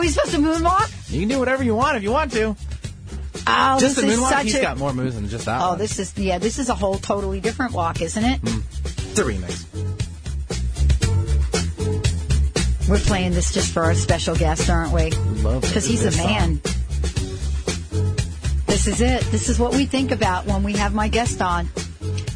Oh, 0.00 0.02
he's 0.02 0.14
supposed 0.14 0.32
to 0.32 0.38
moonwalk? 0.38 1.12
You 1.12 1.20
can 1.20 1.28
do 1.28 1.38
whatever 1.38 1.62
you 1.62 1.74
want 1.74 1.98
if 1.98 2.02
you 2.02 2.10
want 2.10 2.32
to. 2.32 2.56
Oh, 3.46 3.78
just 3.78 3.96
this 3.96 3.96
the 3.96 4.06
is 4.06 4.18
moonwalk, 4.18 4.30
such 4.30 4.44
he's 4.44 4.54
a. 4.54 4.62
got 4.62 4.78
more 4.78 4.94
moves 4.94 5.14
than 5.14 5.28
just 5.28 5.44
that 5.44 5.60
oh, 5.60 5.70
one. 5.70 5.78
this 5.78 5.98
is 5.98 6.16
yeah. 6.16 6.38
This 6.38 6.58
is 6.58 6.70
a 6.70 6.74
whole 6.74 6.96
totally 6.96 7.38
different 7.38 7.74
walk, 7.74 8.00
isn't 8.00 8.24
it? 8.24 8.38
Hmm. 8.38 8.60
It's 9.10 9.18
a 9.18 9.24
remix. 9.24 9.66
We're 12.88 12.98
playing 13.00 13.32
this 13.32 13.52
just 13.52 13.74
for 13.74 13.84
our 13.84 13.92
special 13.94 14.34
guest, 14.34 14.70
aren't 14.70 14.94
we? 14.94 15.10
Love 15.42 15.60
Because 15.60 15.84
he's 15.84 16.06
a 16.06 16.16
man. 16.16 16.62
This 18.64 18.86
is 18.86 19.02
it. 19.02 19.22
This 19.24 19.50
is 19.50 19.58
what 19.58 19.74
we 19.74 19.84
think 19.84 20.12
about 20.12 20.46
when 20.46 20.62
we 20.62 20.72
have 20.72 20.94
my 20.94 21.08
guest 21.08 21.42
on. 21.42 21.68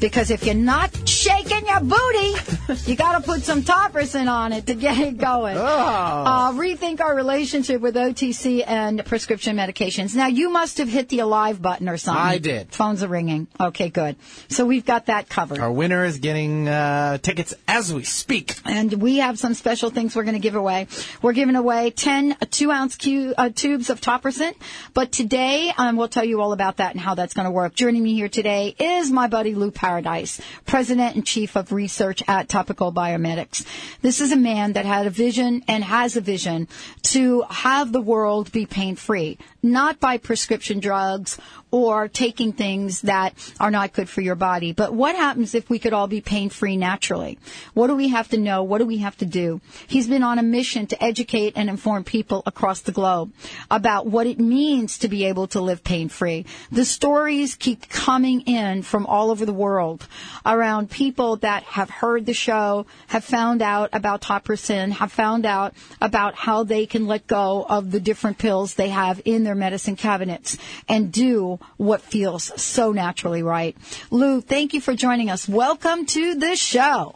Because 0.00 0.30
if 0.30 0.44
you're 0.44 0.54
not 0.54 1.08
shaking 1.08 1.66
your 1.66 1.80
booty, 1.80 2.34
you 2.86 2.96
got 2.96 3.18
to 3.18 3.24
put 3.24 3.42
some 3.42 3.62
topricin 3.62 4.30
on 4.30 4.52
it 4.52 4.66
to 4.66 4.74
get 4.74 4.98
it 4.98 5.18
going. 5.18 5.56
Uh, 5.56 6.52
rethink 6.52 7.00
our 7.00 7.14
relationship 7.14 7.80
with 7.80 7.94
OTC 7.94 8.64
and 8.66 9.04
prescription 9.04 9.56
medications. 9.56 10.14
Now, 10.14 10.28
you 10.28 10.48
must 10.48 10.78
have 10.78 10.88
hit 10.88 11.10
the 11.10 11.18
alive 11.18 11.60
button 11.60 11.88
or 11.88 11.98
something. 11.98 12.22
I 12.22 12.38
did. 12.38 12.72
Phones 12.72 13.02
are 13.02 13.08
ringing. 13.08 13.48
Okay, 13.60 13.90
good. 13.90 14.16
So 14.48 14.64
we've 14.64 14.84
got 14.84 15.06
that 15.06 15.28
covered. 15.28 15.58
Our 15.58 15.70
winner 15.70 16.04
is 16.04 16.18
getting 16.18 16.68
uh, 16.68 17.18
tickets 17.18 17.54
as 17.68 17.92
we 17.92 18.04
speak. 18.04 18.56
And 18.64 18.94
we 18.94 19.18
have 19.18 19.38
some 19.38 19.52
special 19.52 19.90
things 19.90 20.16
we're 20.16 20.24
going 20.24 20.34
to 20.34 20.40
give 20.40 20.54
away. 20.54 20.86
We're 21.20 21.32
giving 21.34 21.56
away 21.56 21.90
10 21.90 22.36
two 22.50 22.70
ounce 22.70 22.96
cu- 22.96 23.34
uh, 23.36 23.50
tubes 23.50 23.90
of 23.90 24.00
Topricin. 24.00 24.54
But 24.94 25.12
today, 25.12 25.70
um, 25.76 25.96
we'll 25.96 26.08
tell 26.08 26.24
you 26.24 26.40
all 26.40 26.52
about 26.52 26.78
that 26.78 26.92
and 26.92 27.00
how 27.00 27.14
that's 27.14 27.34
going 27.34 27.44
to 27.44 27.50
work. 27.50 27.74
Joining 27.74 28.02
me 28.02 28.14
here 28.14 28.28
today 28.28 28.74
is 28.78 29.10
my 29.10 29.26
buddy 29.26 29.54
Lou 29.54 29.70
Paradise, 29.70 30.40
President 30.64 31.16
and 31.16 31.26
Chief 31.26 31.56
of 31.56 31.72
Research 31.72 32.22
at 32.26 32.48
Topical 32.54 32.92
Biomedics. 32.92 33.66
This 34.00 34.20
is 34.20 34.30
a 34.30 34.36
man 34.36 34.74
that 34.74 34.84
had 34.84 35.08
a 35.08 35.10
vision 35.10 35.64
and 35.66 35.82
has 35.82 36.16
a 36.16 36.20
vision 36.20 36.68
to 37.02 37.42
have 37.50 37.90
the 37.90 38.00
world 38.00 38.52
be 38.52 38.64
pain 38.64 38.94
free, 38.94 39.38
not 39.60 39.98
by 39.98 40.18
prescription 40.18 40.78
drugs 40.78 41.36
or 41.74 42.06
taking 42.06 42.52
things 42.52 43.00
that 43.00 43.34
are 43.58 43.72
not 43.72 43.92
good 43.92 44.08
for 44.08 44.20
your 44.20 44.36
body. 44.36 44.70
But 44.70 44.94
what 44.94 45.16
happens 45.16 45.56
if 45.56 45.68
we 45.68 45.80
could 45.80 45.92
all 45.92 46.06
be 46.06 46.20
pain 46.20 46.48
free 46.48 46.76
naturally? 46.76 47.36
What 47.72 47.88
do 47.88 47.96
we 47.96 48.10
have 48.10 48.28
to 48.28 48.38
know? 48.38 48.62
What 48.62 48.78
do 48.78 48.86
we 48.86 48.98
have 48.98 49.16
to 49.16 49.26
do? 49.26 49.60
He's 49.88 50.06
been 50.06 50.22
on 50.22 50.38
a 50.38 50.44
mission 50.44 50.86
to 50.86 51.02
educate 51.02 51.54
and 51.56 51.68
inform 51.68 52.04
people 52.04 52.44
across 52.46 52.82
the 52.82 52.92
globe 52.92 53.32
about 53.72 54.06
what 54.06 54.28
it 54.28 54.38
means 54.38 54.98
to 54.98 55.08
be 55.08 55.24
able 55.24 55.48
to 55.48 55.60
live 55.60 55.82
pain 55.82 56.08
free. 56.08 56.46
The 56.70 56.84
stories 56.84 57.56
keep 57.56 57.88
coming 57.88 58.42
in 58.42 58.82
from 58.82 59.04
all 59.06 59.32
over 59.32 59.44
the 59.44 59.52
world 59.52 60.06
around 60.46 60.92
people 60.92 61.34
that 61.38 61.64
have 61.64 61.90
heard 61.90 62.24
the 62.24 62.34
show, 62.44 62.86
have 63.08 63.24
found 63.24 63.62
out 63.62 63.90
about 63.92 64.20
Topricin, 64.20 64.92
have 64.92 65.10
found 65.10 65.46
out 65.46 65.74
about 66.00 66.34
how 66.34 66.64
they 66.64 66.86
can 66.86 67.06
let 67.06 67.26
go 67.26 67.64
of 67.68 67.90
the 67.90 68.00
different 68.00 68.38
pills 68.38 68.74
they 68.74 68.90
have 68.90 69.20
in 69.24 69.44
their 69.44 69.54
medicine 69.54 69.96
cabinets 69.96 70.58
and 70.88 71.10
do 71.10 71.58
what 71.76 72.00
feels 72.00 72.52
so 72.60 72.92
naturally 72.92 73.42
right. 73.42 73.76
Lou, 74.10 74.40
thank 74.40 74.74
you 74.74 74.80
for 74.80 74.94
joining 74.94 75.30
us. 75.30 75.48
Welcome 75.48 76.06
to 76.06 76.34
the 76.34 76.56
show. 76.56 77.14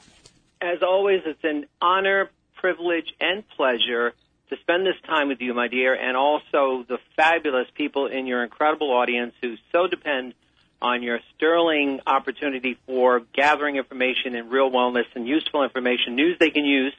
As 0.60 0.82
always, 0.82 1.20
it's 1.26 1.44
an 1.44 1.66
honor, 1.80 2.30
privilege, 2.56 3.14
and 3.20 3.44
pleasure 3.56 4.14
to 4.48 4.56
spend 4.62 4.86
this 4.86 4.96
time 5.06 5.28
with 5.28 5.40
you, 5.40 5.52
my 5.54 5.68
dear, 5.68 5.94
and 5.94 6.16
also 6.16 6.84
the 6.88 6.98
fabulous 7.16 7.66
people 7.74 8.06
in 8.06 8.26
your 8.26 8.42
incredible 8.42 8.90
audience 8.90 9.34
who 9.42 9.54
so 9.72 9.86
depend 9.86 10.34
on 10.80 11.02
your 11.02 11.18
sterling 11.34 12.00
opportunity 12.06 12.78
for 12.86 13.20
gathering 13.34 13.76
information 13.76 14.34
and 14.34 14.50
real 14.50 14.70
wellness 14.70 15.04
and 15.14 15.26
useful 15.26 15.64
information, 15.64 16.14
news 16.14 16.36
they 16.38 16.50
can 16.50 16.64
use, 16.64 16.94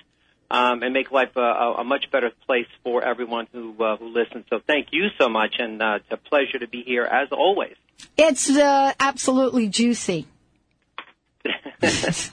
um, 0.51 0.83
and 0.83 0.93
make 0.93 1.11
life 1.11 1.35
a, 1.35 1.39
a, 1.39 1.83
much 1.83 2.11
better 2.11 2.31
place 2.45 2.67
for 2.83 3.03
everyone 3.03 3.47
who 3.51 3.75
uh, 3.83 3.97
who 3.97 4.09
listens. 4.09 4.45
So 4.49 4.59
thank 4.65 4.87
you 4.91 5.07
so 5.19 5.29
much, 5.29 5.55
and 5.59 5.81
uh, 5.81 5.97
it's 5.97 6.11
a 6.11 6.17
pleasure 6.17 6.59
to 6.59 6.67
be 6.67 6.83
here 6.83 7.05
as 7.05 7.29
always. 7.31 7.75
It's 8.17 8.49
uh, 8.49 8.93
absolutely 8.99 9.69
juicy. 9.69 10.27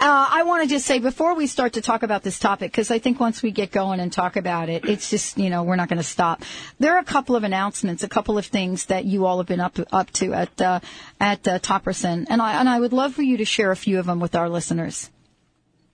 Uh, 0.00 0.26
I 0.30 0.44
want 0.44 0.62
to 0.62 0.68
just 0.68 0.86
say 0.86 0.98
before 0.98 1.34
we 1.34 1.46
start 1.46 1.74
to 1.74 1.82
talk 1.82 2.02
about 2.02 2.22
this 2.22 2.38
topic, 2.38 2.72
because 2.72 2.90
I 2.90 2.98
think 2.98 3.20
once 3.20 3.42
we 3.42 3.50
get 3.50 3.70
going 3.70 4.00
and 4.00 4.10
talk 4.10 4.36
about 4.36 4.70
it, 4.70 4.86
it's 4.86 5.10
just 5.10 5.36
you 5.36 5.50
know 5.50 5.62
we're 5.62 5.76
not 5.76 5.90
going 5.90 5.98
to 5.98 6.02
stop. 6.02 6.42
There 6.78 6.94
are 6.94 7.00
a 7.00 7.04
couple 7.04 7.36
of 7.36 7.44
announcements, 7.44 8.02
a 8.02 8.08
couple 8.08 8.38
of 8.38 8.46
things 8.46 8.86
that 8.86 9.04
you 9.04 9.26
all 9.26 9.36
have 9.36 9.46
been 9.46 9.60
up 9.60 9.78
up 9.92 10.10
to 10.12 10.32
at 10.32 10.58
uh, 10.58 10.80
at 11.20 11.46
uh, 11.46 11.58
Topricin, 11.58 12.26
and 12.30 12.40
I 12.40 12.58
and 12.58 12.66
I 12.66 12.80
would 12.80 12.94
love 12.94 13.12
for 13.12 13.20
you 13.20 13.36
to 13.36 13.44
share 13.44 13.70
a 13.70 13.76
few 13.76 13.98
of 13.98 14.06
them 14.06 14.20
with 14.20 14.34
our 14.34 14.48
listeners. 14.48 15.10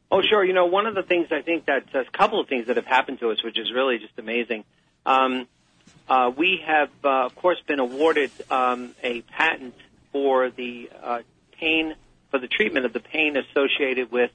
Oh, 0.09 0.23
sure. 0.23 0.45
You 0.45 0.53
know, 0.53 0.67
one 0.67 0.87
of 0.87 0.95
the 0.95 1.03
things 1.03 1.27
I 1.33 1.43
think 1.43 1.67
that 1.67 1.93
a 1.93 2.05
couple 2.05 2.39
of 2.39 2.49
things 2.49 2.69
that 2.69 2.77
have 2.77 2.87
happened 2.87 3.19
to 3.21 3.31
us, 3.31 3.43
which 3.43 3.59
is 3.59 3.73
really 3.75 3.99
just 3.99 4.17
amazing. 4.19 4.63
Um, 5.05 5.49
uh, 6.09 6.31
we 6.37 6.63
have, 6.65 6.91
uh, 7.05 7.27
of 7.27 7.35
course, 7.35 7.59
been 7.67 7.81
awarded 7.81 8.31
um, 8.51 8.95
a 9.03 9.23
patent 9.23 9.75
for 10.13 10.51
the 10.51 10.91
uh, 11.03 11.19
pain 11.59 11.97
for 12.37 12.41
the 12.41 12.49
treatment 12.49 12.85
of 12.85 12.93
the 12.93 13.01
pain 13.01 13.35
associated 13.37 14.13
with 14.13 14.31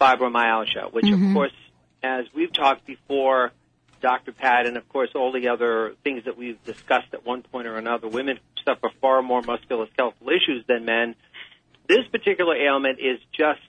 fibromyalgia, 0.00 0.92
which, 0.92 1.04
Mhm. 1.06 1.30
of 1.30 1.34
course, 1.34 1.52
as 2.02 2.26
we've 2.32 2.52
talked 2.52 2.86
before, 2.86 3.52
Dr. 4.00 4.32
Pat, 4.32 4.66
and 4.66 4.76
of 4.76 4.88
course 4.88 5.10
all 5.14 5.32
the 5.32 5.48
other 5.48 5.94
things 6.04 6.24
that 6.24 6.36
we've 6.36 6.62
discussed 6.64 7.12
at 7.12 7.24
one 7.24 7.42
point 7.42 7.66
or 7.66 7.76
another, 7.76 8.06
women 8.06 8.38
suffer 8.64 8.90
far 9.00 9.22
more 9.22 9.40
musculoskeletal 9.42 10.30
issues 10.30 10.64
than 10.66 10.84
men. 10.84 11.16
This 11.88 12.06
particular 12.08 12.54
ailment 12.54 13.00
is 13.00 13.18
just 13.32 13.60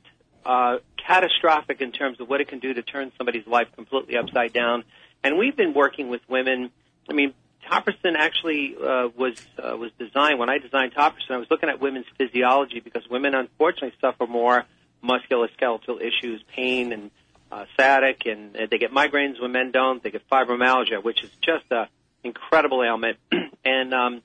uh, 0.46 0.78
catastrophic 0.98 1.82
in 1.82 1.92
terms 1.92 2.20
of 2.20 2.30
what 2.30 2.40
it 2.40 2.48
can 2.48 2.60
do 2.60 2.72
to 2.72 2.84
turn 2.84 3.12
somebody's 3.18 3.48
life 3.48 3.68
completely 3.76 4.16
upside 4.16 4.54
down. 4.54 4.84
And 5.24 5.40
we've 5.40 5.56
been 5.56 5.74
working 5.74 6.10
with 6.10 6.22
women. 6.30 6.70
I 7.10 7.14
mean, 7.14 7.34
Topricin 7.70 8.16
actually 8.18 8.76
uh, 8.76 9.10
was 9.18 9.42
uh, 9.62 9.76
was 9.78 9.92
designed 10.00 10.40
when 10.40 10.50
I 10.50 10.58
designed 10.60 10.94
Topricin. 10.94 11.32
I 11.32 11.38
was 11.38 11.48
looking 11.50 11.70
at 11.70 11.80
women's 11.82 12.06
physiology 12.18 12.80
because 12.80 13.08
women 13.10 13.34
unfortunately 13.36 13.94
suffer 14.02 14.28
more 14.28 14.66
musculoskeletal 15.04 16.02
issues, 16.02 16.44
pain 16.56 16.92
and 16.92 17.12
uh, 17.52 17.66
sciatic, 17.78 18.26
and 18.26 18.56
uh, 18.56 18.68
they 18.70 18.78
get 18.78 18.92
migraines 18.92 19.40
when 19.42 19.52
men 19.52 19.72
don't. 19.72 20.02
They 20.04 20.12
get 20.12 20.28
fibromyalgia, 20.30 21.04
which 21.04 21.24
is 21.24 21.30
just 21.42 21.66
a 21.72 21.88
incredible 22.24 22.84
ailment. 22.84 23.18
and 23.66 23.94
um, 23.94 24.22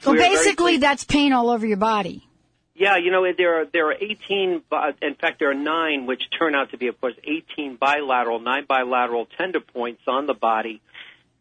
So 0.00 0.12
very 0.14 0.34
basically, 0.34 0.78
that's 0.78 1.04
pain 1.04 1.32
all 1.32 1.50
over 1.50 1.66
your 1.66 1.76
body. 1.76 2.26
yeah, 2.74 2.96
you 2.96 3.10
know 3.10 3.24
there 3.36 3.60
are 3.62 3.64
there 3.66 3.86
are 3.88 3.94
18. 3.98 4.62
bi- 4.68 4.94
In 5.00 5.14
fact, 5.14 5.38
there 5.38 5.50
are 5.50 5.54
nine, 5.54 6.06
which 6.06 6.22
turn 6.38 6.54
out 6.54 6.70
to 6.72 6.76
be, 6.76 6.88
of 6.88 7.00
course, 7.00 7.14
18 7.24 7.76
bilateral, 7.76 8.40
nine 8.40 8.64
bilateral 8.68 9.26
tender 9.38 9.60
points 9.60 10.02
on 10.06 10.26
the 10.26 10.34
body. 10.34 10.80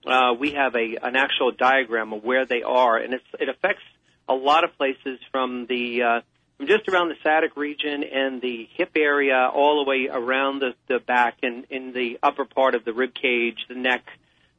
Uh, 0.05 0.33
we 0.39 0.51
have 0.51 0.75
a 0.75 0.97
an 1.01 1.16
actual 1.16 1.51
diagram 1.51 2.13
of 2.13 2.23
where 2.23 2.45
they 2.45 2.61
are, 2.63 2.97
and 2.97 3.13
it's, 3.13 3.25
it 3.39 3.49
affects 3.49 3.83
a 4.29 4.33
lot 4.33 4.63
of 4.63 4.75
places 4.77 5.19
from 5.31 5.66
the 5.67 6.03
uh, 6.03 6.21
from 6.57 6.67
just 6.67 6.88
around 6.88 7.09
the 7.09 7.16
sciatic 7.23 7.57
region 7.57 8.03
and 8.03 8.41
the 8.41 8.67
hip 8.73 8.91
area, 8.95 9.49
all 9.53 9.83
the 9.83 9.89
way 9.89 10.07
around 10.11 10.59
the, 10.59 10.73
the 10.88 10.99
back 10.99 11.38
and 11.44 11.65
in 11.69 11.91
the 11.91 12.19
upper 12.23 12.45
part 12.45 12.75
of 12.75 12.85
the 12.85 12.94
rib 12.94 13.13
cage, 13.13 13.65
the 13.67 13.75
neck. 13.75 14.03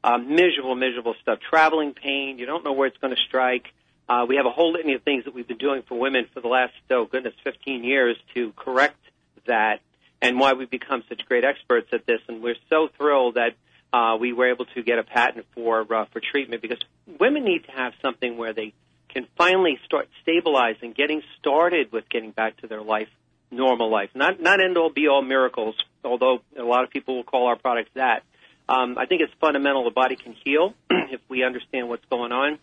Um, 0.04 0.36
miserable, 0.36 0.76
miserable 0.76 1.16
stuff. 1.20 1.40
Traveling 1.40 1.92
pain. 1.92 2.38
You 2.38 2.46
don't 2.46 2.62
know 2.62 2.74
where 2.74 2.86
it's 2.86 2.98
going 2.98 3.16
to 3.16 3.20
strike. 3.20 3.66
Uh, 4.08 4.24
we 4.28 4.36
have 4.36 4.46
a 4.46 4.50
whole 4.50 4.72
litany 4.72 4.94
of 4.94 5.02
things 5.02 5.24
that 5.24 5.34
we've 5.34 5.48
been 5.48 5.58
doing 5.58 5.82
for 5.82 5.98
women 5.98 6.26
for 6.32 6.40
the 6.40 6.46
last, 6.46 6.74
oh 6.90 7.06
goodness, 7.06 7.34
15 7.42 7.82
years 7.82 8.16
to 8.34 8.52
correct 8.52 9.00
that 9.46 9.80
and 10.22 10.38
why 10.38 10.52
we've 10.52 10.70
become 10.70 11.02
such 11.08 11.26
great 11.26 11.44
experts 11.44 11.88
at 11.92 12.06
this. 12.06 12.20
And 12.28 12.42
we're 12.42 12.56
so 12.70 12.88
thrilled 12.96 13.34
that 13.34 13.54
uh, 13.96 14.16
we 14.18 14.34
were 14.34 14.50
able 14.50 14.66
to 14.66 14.82
get 14.82 14.98
a 14.98 15.02
patent 15.02 15.46
for 15.54 15.80
uh, 15.80 16.04
for 16.12 16.20
treatment 16.20 16.60
because 16.60 16.78
women 17.18 17.44
need 17.44 17.64
to 17.64 17.72
have 17.72 17.94
something 18.02 18.36
where 18.36 18.52
they 18.52 18.74
can 19.08 19.26
finally 19.38 19.78
start 19.86 20.08
stabilizing, 20.22 20.92
getting 20.92 21.22
started 21.38 21.90
with 21.92 22.06
getting 22.10 22.30
back 22.30 22.58
to 22.58 22.66
their 22.66 22.82
life, 22.82 23.08
normal 23.50 23.90
life. 23.90 24.10
Not 24.14 24.38
not 24.38 24.62
end 24.62 24.76
all 24.76 24.90
be 24.90 25.08
all 25.08 25.22
miracles, 25.22 25.76
although 26.04 26.40
a 26.58 26.62
lot 26.62 26.84
of 26.84 26.90
people 26.90 27.16
will 27.16 27.24
call 27.24 27.46
our 27.46 27.56
products 27.56 27.90
that. 27.94 28.22
Um, 28.68 28.98
I 28.98 29.06
think 29.06 29.22
it's 29.22 29.32
fundamental. 29.40 29.84
The 29.84 29.90
body 29.90 30.16
can 30.16 30.34
heal 30.44 30.74
if 30.90 31.20
we 31.28 31.42
understand 31.42 31.88
what's 31.88 32.04
going 32.10 32.32
on. 32.32 32.58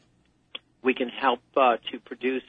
We 0.83 0.93
can 0.93 1.09
help 1.09 1.39
uh, 1.57 1.77
to 1.91 1.99
produce 1.99 2.43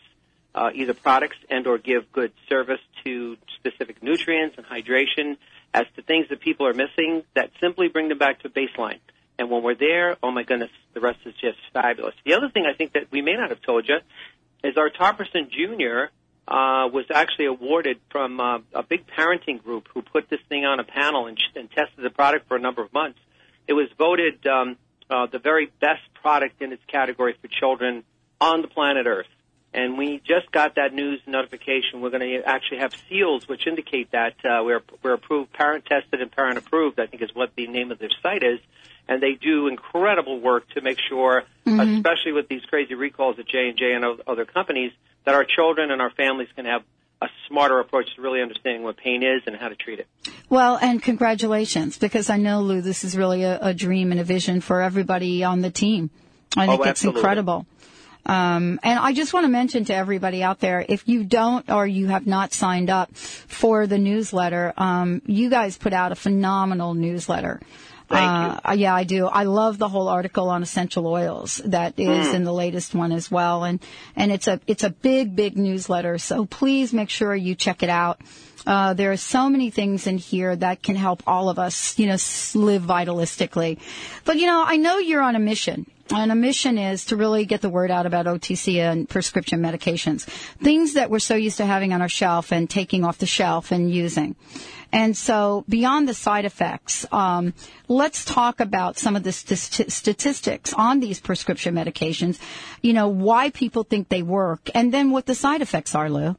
uh, 0.54 0.70
either 0.74 0.92
products 0.92 1.36
and 1.48 1.66
or 1.66 1.78
give 1.78 2.12
good 2.12 2.32
service 2.50 2.80
to 3.04 3.38
specific 3.56 4.02
nutrients 4.02 4.56
and 4.58 4.66
hydration 4.66 5.38
as 5.74 5.86
to 5.96 6.02
things 6.02 6.28
that 6.30 6.40
people 6.40 6.66
are 6.68 6.72
missing 6.72 7.24
that 7.34 7.50
simply 7.60 7.88
bring 7.88 8.08
them 8.08 8.18
back 8.18 8.40
to 8.42 8.48
baseline. 8.48 9.00
And 9.38 9.50
when 9.50 9.64
we're 9.64 9.74
there, 9.74 10.16
oh 10.22 10.30
my 10.30 10.44
goodness, 10.44 10.70
the 10.94 11.00
rest 11.00 11.18
is 11.26 11.34
just 11.34 11.58
fabulous. 11.72 12.14
The 12.24 12.34
other 12.34 12.48
thing 12.48 12.64
I 12.72 12.76
think 12.76 12.92
that 12.92 13.10
we 13.10 13.20
may 13.20 13.34
not 13.34 13.50
have 13.50 13.60
told 13.60 13.88
you 13.88 13.96
is 14.62 14.76
our 14.76 14.88
Topricin 14.88 15.50
Junior 15.50 16.10
uh, 16.46 16.86
was 16.92 17.06
actually 17.12 17.46
awarded 17.46 17.98
from 18.10 18.38
uh, 18.38 18.58
a 18.72 18.84
big 18.84 19.06
parenting 19.06 19.62
group 19.62 19.88
who 19.92 20.02
put 20.02 20.30
this 20.30 20.40
thing 20.48 20.64
on 20.64 20.78
a 20.78 20.84
panel 20.84 21.26
and, 21.26 21.38
and 21.56 21.68
tested 21.70 22.04
the 22.04 22.10
product 22.10 22.46
for 22.46 22.56
a 22.56 22.60
number 22.60 22.82
of 22.82 22.92
months. 22.92 23.18
It 23.66 23.72
was 23.72 23.88
voted 23.98 24.46
um, 24.46 24.76
uh, 25.10 25.26
the 25.26 25.38
very 25.40 25.72
best 25.80 26.02
product 26.22 26.62
in 26.62 26.72
its 26.72 26.82
category 26.86 27.34
for 27.40 27.48
children 27.48 28.04
on 28.40 28.62
the 28.62 28.68
planet 28.68 29.06
Earth. 29.06 29.26
And 29.74 29.98
we 29.98 30.22
just 30.24 30.50
got 30.52 30.76
that 30.76 30.94
news 30.94 31.20
notification. 31.26 32.00
We're 32.00 32.10
going 32.10 32.22
to 32.22 32.48
actually 32.48 32.78
have 32.78 32.92
seals 33.08 33.48
which 33.48 33.66
indicate 33.66 34.12
that 34.12 34.34
uh, 34.44 34.62
we're, 34.64 34.82
we're 35.02 35.14
approved, 35.14 35.52
parent 35.52 35.84
tested 35.84 36.20
and 36.22 36.30
parent 36.30 36.58
approved, 36.58 37.00
I 37.00 37.06
think 37.06 37.22
is 37.22 37.34
what 37.34 37.50
the 37.56 37.66
name 37.66 37.90
of 37.90 37.98
their 37.98 38.10
site 38.22 38.44
is. 38.44 38.60
And 39.08 39.20
they 39.22 39.32
do 39.32 39.66
incredible 39.66 40.40
work 40.40 40.68
to 40.70 40.80
make 40.80 40.98
sure, 41.08 41.42
Mm-hmm. 41.66 41.96
especially 41.96 42.32
with 42.32 42.46
these 42.48 42.60
crazy 42.66 42.92
recalls 42.94 43.38
at 43.38 43.48
J&J 43.48 43.94
and 43.94 44.04
other 44.26 44.44
companies, 44.44 44.92
that 45.24 45.34
our 45.34 45.44
children 45.44 45.90
and 45.90 46.02
our 46.02 46.10
families 46.10 46.48
can 46.54 46.66
have 46.66 46.82
a 47.22 47.26
smarter 47.48 47.80
approach 47.80 48.14
to 48.16 48.20
really 48.22 48.42
understanding 48.42 48.82
what 48.82 48.98
pain 48.98 49.22
is 49.22 49.40
and 49.46 49.56
how 49.56 49.68
to 49.68 49.74
treat 49.74 49.98
it. 49.98 50.06
Well, 50.50 50.76
and 50.76 51.02
congratulations, 51.02 51.96
because 51.96 52.28
I 52.28 52.36
know, 52.36 52.60
Lou, 52.60 52.82
this 52.82 53.02
is 53.02 53.16
really 53.16 53.44
a, 53.44 53.58
a 53.60 53.72
dream 53.74 54.10
and 54.12 54.20
a 54.20 54.24
vision 54.24 54.60
for 54.60 54.82
everybody 54.82 55.42
on 55.42 55.62
the 55.62 55.70
team. 55.70 56.10
I 56.54 56.66
think 56.66 56.80
Oh, 56.80 56.84
it's 56.90 57.02
incredible. 57.02 57.66
Um, 58.26 58.80
and 58.82 58.98
I 58.98 59.12
just 59.12 59.34
want 59.34 59.44
to 59.44 59.50
mention 59.50 59.84
to 59.86 59.94
everybody 59.94 60.42
out 60.42 60.60
there, 60.60 60.84
if 60.88 61.06
you 61.06 61.24
don't 61.24 61.70
or 61.70 61.86
you 61.86 62.06
have 62.08 62.26
not 62.26 62.52
signed 62.54 62.88
up 62.90 63.14
for 63.16 63.86
the 63.86 63.98
newsletter, 63.98 64.72
um, 64.76 65.20
you 65.26 65.50
guys 65.50 65.76
put 65.76 65.92
out 65.92 66.10
a 66.12 66.14
phenomenal 66.14 66.94
newsletter. 66.94 67.60
Thank 68.08 68.60
uh, 68.64 68.72
Yeah, 68.72 68.94
I 68.94 69.04
do. 69.04 69.26
I 69.26 69.44
love 69.44 69.78
the 69.78 69.88
whole 69.88 70.08
article 70.08 70.50
on 70.50 70.62
essential 70.62 71.06
oils 71.06 71.60
that 71.64 71.94
is 71.98 72.28
Hmm. 72.28 72.36
in 72.36 72.44
the 72.44 72.52
latest 72.52 72.94
one 72.94 73.12
as 73.12 73.30
well, 73.30 73.64
and 73.64 73.80
and 74.14 74.30
it's 74.30 74.46
a 74.46 74.60
it's 74.66 74.84
a 74.84 74.90
big 74.90 75.34
big 75.34 75.56
newsletter. 75.56 76.18
So 76.18 76.44
please 76.44 76.92
make 76.92 77.08
sure 77.08 77.34
you 77.34 77.54
check 77.54 77.82
it 77.82 77.88
out. 77.88 78.20
Uh, 78.66 78.92
there 78.94 79.10
are 79.12 79.16
so 79.16 79.48
many 79.50 79.70
things 79.70 80.06
in 80.06 80.16
here 80.18 80.54
that 80.56 80.82
can 80.82 80.96
help 80.96 81.22
all 81.26 81.48
of 81.48 81.58
us, 81.58 81.98
you 81.98 82.06
know, 82.06 82.16
live 82.54 82.82
vitalistically. 82.82 83.78
But 84.24 84.36
you 84.36 84.46
know, 84.46 84.64
I 84.66 84.76
know 84.76 84.98
you're 84.98 85.22
on 85.22 85.34
a 85.36 85.40
mission. 85.40 85.86
And 86.10 86.30
a 86.30 86.34
mission 86.34 86.76
is 86.76 87.06
to 87.06 87.16
really 87.16 87.46
get 87.46 87.62
the 87.62 87.70
word 87.70 87.90
out 87.90 88.04
about 88.04 88.26
OTC 88.26 88.76
and 88.76 89.08
prescription 89.08 89.60
medications. 89.60 90.24
Things 90.62 90.94
that 90.94 91.08
we're 91.08 91.18
so 91.18 91.34
used 91.34 91.56
to 91.56 91.66
having 91.66 91.92
on 91.94 92.02
our 92.02 92.08
shelf 92.08 92.52
and 92.52 92.68
taking 92.68 93.04
off 93.04 93.18
the 93.18 93.26
shelf 93.26 93.72
and 93.72 93.90
using. 93.90 94.36
And 94.92 95.16
so 95.16 95.64
beyond 95.68 96.08
the 96.08 96.14
side 96.14 96.44
effects, 96.44 97.06
um, 97.10 97.54
let's 97.88 98.24
talk 98.24 98.60
about 98.60 98.98
some 98.98 99.16
of 99.16 99.22
the 99.22 99.32
st- 99.32 99.90
statistics 99.90 100.72
on 100.74 101.00
these 101.00 101.20
prescription 101.20 101.74
medications, 101.74 102.38
you 102.80 102.92
know, 102.92 103.08
why 103.08 103.50
people 103.50 103.82
think 103.82 104.08
they 104.08 104.22
work, 104.22 104.70
and 104.74 104.94
then 104.94 105.10
what 105.10 105.26
the 105.26 105.34
side 105.34 105.62
effects 105.62 105.94
are, 105.94 106.08
Lou. 106.08 106.36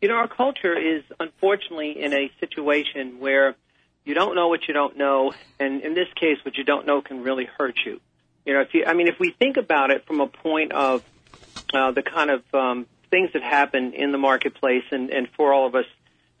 You 0.00 0.08
know, 0.08 0.14
our 0.14 0.28
culture 0.28 0.76
is 0.76 1.02
unfortunately 1.18 2.02
in 2.02 2.14
a 2.14 2.30
situation 2.40 3.20
where 3.20 3.54
you 4.04 4.14
don't 4.14 4.34
know 4.34 4.48
what 4.48 4.68
you 4.68 4.72
don't 4.72 4.96
know, 4.96 5.32
and 5.58 5.82
in 5.82 5.94
this 5.94 6.08
case, 6.14 6.38
what 6.44 6.56
you 6.56 6.64
don't 6.64 6.86
know 6.86 7.02
can 7.02 7.22
really 7.22 7.44
hurt 7.44 7.76
you. 7.84 8.00
You 8.44 8.54
know, 8.54 8.60
if 8.60 8.74
you, 8.74 8.84
I 8.86 8.94
mean, 8.94 9.08
if 9.08 9.18
we 9.18 9.30
think 9.30 9.56
about 9.56 9.90
it 9.90 10.06
from 10.06 10.20
a 10.20 10.26
point 10.26 10.72
of 10.72 11.02
uh, 11.72 11.92
the 11.92 12.02
kind 12.02 12.30
of 12.30 12.42
um, 12.54 12.86
things 13.10 13.30
that 13.32 13.42
happen 13.42 13.94
in 13.94 14.12
the 14.12 14.18
marketplace, 14.18 14.84
and, 14.90 15.10
and 15.10 15.28
for 15.36 15.52
all 15.52 15.66
of 15.66 15.74
us, 15.74 15.86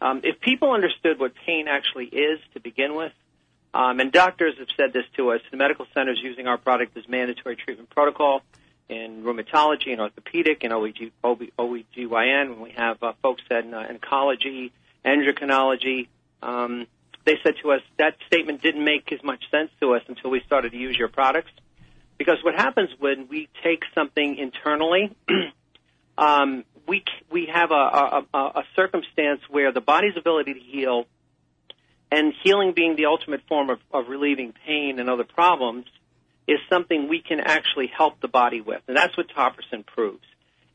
um, 0.00 0.20
if 0.22 0.40
people 0.40 0.72
understood 0.72 1.18
what 1.18 1.32
pain 1.46 1.66
actually 1.68 2.06
is 2.06 2.40
to 2.52 2.60
begin 2.60 2.94
with, 2.94 3.12
um, 3.72 4.00
and 4.00 4.12
doctors 4.12 4.54
have 4.58 4.68
said 4.76 4.92
this 4.92 5.04
to 5.16 5.32
us, 5.32 5.40
the 5.50 5.56
medical 5.56 5.86
centers 5.94 6.20
using 6.22 6.46
our 6.46 6.58
product 6.58 6.96
as 6.96 7.08
mandatory 7.08 7.56
treatment 7.56 7.90
protocol 7.90 8.42
in 8.88 9.24
rheumatology 9.24 9.90
and 9.90 10.00
orthopedic 10.00 10.62
and 10.62 10.72
OEG, 10.72 11.10
OB, 11.24 11.42
OBGYN. 11.58 12.50
When 12.50 12.60
we 12.60 12.70
have 12.72 13.02
uh, 13.02 13.14
folks 13.22 13.42
in 13.50 13.74
uh, 13.74 13.88
oncology, 13.90 14.70
endocrinology, 15.04 16.08
um, 16.42 16.86
they 17.24 17.38
said 17.42 17.54
to 17.62 17.72
us 17.72 17.80
that 17.98 18.16
statement 18.26 18.62
didn't 18.62 18.84
make 18.84 19.10
as 19.10 19.22
much 19.24 19.50
sense 19.50 19.70
to 19.80 19.94
us 19.94 20.02
until 20.06 20.30
we 20.30 20.40
started 20.40 20.72
to 20.72 20.78
use 20.78 20.96
your 20.96 21.08
products. 21.08 21.50
Because 22.18 22.38
what 22.42 22.54
happens 22.54 22.90
when 22.98 23.28
we 23.28 23.48
take 23.62 23.82
something 23.94 24.36
internally, 24.36 25.14
um, 26.18 26.64
we 26.86 27.02
we 27.30 27.48
have 27.52 27.70
a, 27.70 28.24
a, 28.34 28.38
a, 28.38 28.62
circumstance 28.76 29.40
where 29.50 29.72
the 29.72 29.80
body's 29.80 30.16
ability 30.16 30.54
to 30.54 30.60
heal, 30.60 31.06
and 32.12 32.32
healing 32.44 32.72
being 32.74 32.96
the 32.96 33.06
ultimate 33.06 33.40
form 33.48 33.70
of, 33.70 33.78
of 33.92 34.08
relieving 34.08 34.52
pain 34.66 35.00
and 35.00 35.10
other 35.10 35.24
problems, 35.24 35.86
is 36.46 36.58
something 36.68 37.08
we 37.08 37.20
can 37.20 37.40
actually 37.40 37.88
help 37.88 38.20
the 38.20 38.28
body 38.28 38.60
with, 38.60 38.82
and 38.86 38.96
that's 38.96 39.16
what 39.16 39.28
Topricin 39.28 39.84
proves. 39.84 40.24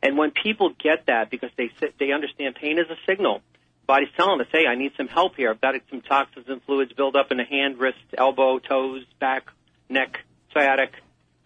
And 0.02 0.18
when 0.18 0.32
people 0.32 0.74
get 0.82 1.06
that, 1.08 1.30
because 1.30 1.52
they 1.58 1.72
they 2.00 2.12
understand 2.12 2.56
pain 2.56 2.80
is 2.80 2.90
a 2.90 2.98
signal, 3.06 3.42
body's 3.86 4.10
telling 4.18 4.42
us, 4.42 4.48
"Hey, 4.52 4.66
I 4.66 4.76
need 4.76 4.94
some 4.98 5.08
help 5.08 5.36
here. 5.36 5.52
I've 5.52 5.62
got 5.62 5.76
some 5.90 6.02
toxins 6.02 6.48
and 6.50 6.62
fluids 6.64 6.94
build 6.94 7.16
up 7.16 7.32
in 7.32 7.38
the 7.38 7.44
hand, 7.46 7.78
wrist, 7.78 8.00
elbow, 8.18 8.60
toes, 8.60 9.04
back, 9.20 9.48
neck, 9.90 10.20
sciatic, 10.54 10.94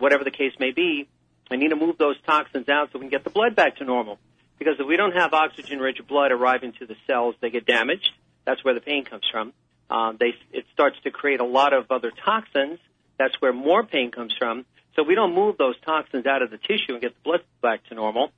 whatever 0.03 0.25
the 0.25 0.31
case 0.31 0.51
may 0.59 0.71
be. 0.71 1.07
I 1.50 1.55
need 1.55 1.69
to 1.69 1.77
move 1.77 1.97
those 1.97 2.17
toxins 2.27 2.67
out 2.67 2.89
so 2.91 3.00
we 3.00 3.05
can 3.05 3.09
get 3.09 3.23
the 3.23 3.29
blood 3.29 3.55
back 3.55 3.77
to 3.77 3.85
normal. 3.85 4.19
Because 4.59 4.75
if 4.77 4.85
we 4.85 4.97
don't 4.97 5.15
have 5.15 5.33
oxygen-rich 5.33 6.00
blood 6.09 6.33
arriving 6.33 6.73
to 6.79 6.85
the 6.85 6.95
cells, 7.07 7.35
they 7.39 7.50
get 7.50 7.65
damaged. 7.65 8.09
That's 8.45 8.61
where 8.65 8.73
the 8.73 8.81
pain 8.81 9.05
comes 9.05 9.23
from. 9.31 9.53
Um, 9.89 10.17
they, 10.19 10.33
it 10.51 10.65
starts 10.73 10.97
to 11.05 11.11
create 11.11 11.39
a 11.39 11.45
lot 11.45 11.71
of 11.73 11.85
other 11.89 12.11
toxins. 12.11 12.79
That's 13.17 13.33
where 13.39 13.53
more 13.53 13.85
pain 13.85 14.11
comes 14.11 14.33
from. 14.38 14.65
So 14.97 15.03
we 15.03 15.15
don't 15.15 15.33
move 15.33 15.57
those 15.57 15.79
toxins 15.85 16.25
out 16.25 16.41
of 16.41 16.51
the 16.51 16.57
tissue 16.57 16.94
and 16.94 17.01
get 17.01 17.13
the 17.15 17.21
blood 17.23 17.41
back 17.61 17.88
to 17.88 17.95
normal. 17.95 18.31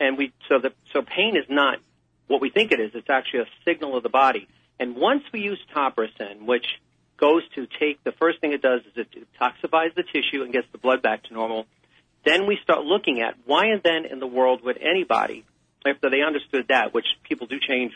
And 0.00 0.18
we 0.18 0.32
so 0.48 0.58
the 0.58 0.72
so 0.92 1.02
pain 1.02 1.36
is 1.36 1.44
not 1.48 1.78
what 2.26 2.40
we 2.40 2.50
think 2.50 2.72
it 2.72 2.80
is. 2.80 2.90
It's 2.94 3.08
actually 3.08 3.40
a 3.40 3.48
signal 3.64 3.96
of 3.96 4.02
the 4.02 4.08
body. 4.08 4.48
And 4.80 4.96
once 4.96 5.22
we 5.32 5.40
use 5.40 5.60
Topricin, 5.74 6.46
which 6.46 6.66
goes 7.22 7.42
to 7.54 7.68
take 7.78 8.02
the 8.02 8.10
first 8.10 8.40
thing 8.40 8.52
it 8.52 8.60
does 8.60 8.80
is 8.80 8.92
it 8.96 9.06
detoxifies 9.12 9.94
the 9.94 10.02
tissue 10.02 10.42
and 10.42 10.52
gets 10.52 10.66
the 10.72 10.78
blood 10.78 11.02
back 11.02 11.22
to 11.22 11.32
normal. 11.32 11.66
Then 12.24 12.48
we 12.48 12.58
start 12.64 12.84
looking 12.84 13.20
at 13.20 13.34
why 13.46 13.66
and 13.66 13.80
then 13.80 14.06
in 14.06 14.18
the 14.18 14.26
world 14.26 14.60
would 14.64 14.76
anybody, 14.76 15.44
after 15.86 16.10
they 16.10 16.22
understood 16.22 16.66
that, 16.68 16.92
which 16.92 17.06
people 17.22 17.46
do 17.46 17.58
change 17.60 17.92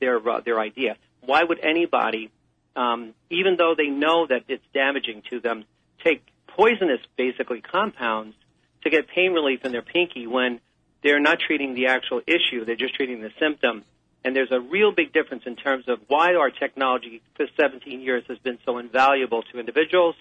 their 0.00 0.16
uh, 0.26 0.40
their 0.40 0.58
idea, 0.58 0.96
why 1.20 1.44
would 1.44 1.60
anybody, 1.62 2.30
um, 2.74 3.12
even 3.28 3.56
though 3.58 3.74
they 3.76 3.88
know 3.88 4.26
that 4.26 4.44
it's 4.48 4.64
damaging 4.72 5.22
to 5.28 5.40
them, 5.40 5.64
take 6.02 6.22
poisonous 6.46 7.00
basically 7.18 7.60
compounds 7.60 8.34
to 8.82 8.88
get 8.88 9.08
pain 9.08 9.32
relief 9.34 9.60
in 9.66 9.72
their 9.72 9.82
pinky 9.82 10.26
when 10.26 10.58
they're 11.02 11.20
not 11.20 11.38
treating 11.38 11.74
the 11.74 11.88
actual 11.88 12.22
issue, 12.26 12.64
they're 12.64 12.76
just 12.76 12.94
treating 12.94 13.20
the 13.20 13.30
symptom. 13.38 13.84
And 14.24 14.36
there's 14.36 14.52
a 14.52 14.60
real 14.60 14.92
big 14.92 15.12
difference 15.12 15.44
in 15.46 15.56
terms 15.56 15.86
of 15.88 15.98
why 16.08 16.34
our 16.34 16.50
technology 16.50 17.22
for 17.36 17.46
17 17.58 18.00
years 18.00 18.24
has 18.28 18.38
been 18.38 18.58
so 18.66 18.78
invaluable 18.78 19.42
to 19.50 19.58
individuals, 19.58 20.14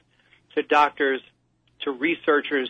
to 0.55 0.63
doctors, 0.63 1.21
to 1.81 1.91
researchers, 1.91 2.69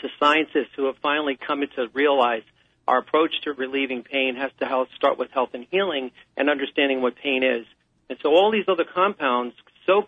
to 0.00 0.08
scientists 0.20 0.72
who 0.76 0.86
have 0.86 0.96
finally 0.98 1.36
come 1.36 1.60
to 1.60 1.88
realize 1.94 2.42
our 2.86 2.98
approach 2.98 3.40
to 3.42 3.52
relieving 3.52 4.02
pain 4.02 4.36
has 4.36 4.50
to 4.58 4.86
start 4.96 5.18
with 5.18 5.30
health 5.30 5.50
and 5.54 5.66
healing 5.70 6.10
and 6.36 6.50
understanding 6.50 7.00
what 7.00 7.16
pain 7.16 7.42
is. 7.42 7.64
And 8.10 8.18
so 8.22 8.34
all 8.34 8.50
these 8.50 8.68
other 8.68 8.84
compounds, 8.84 9.54
so 9.86 10.06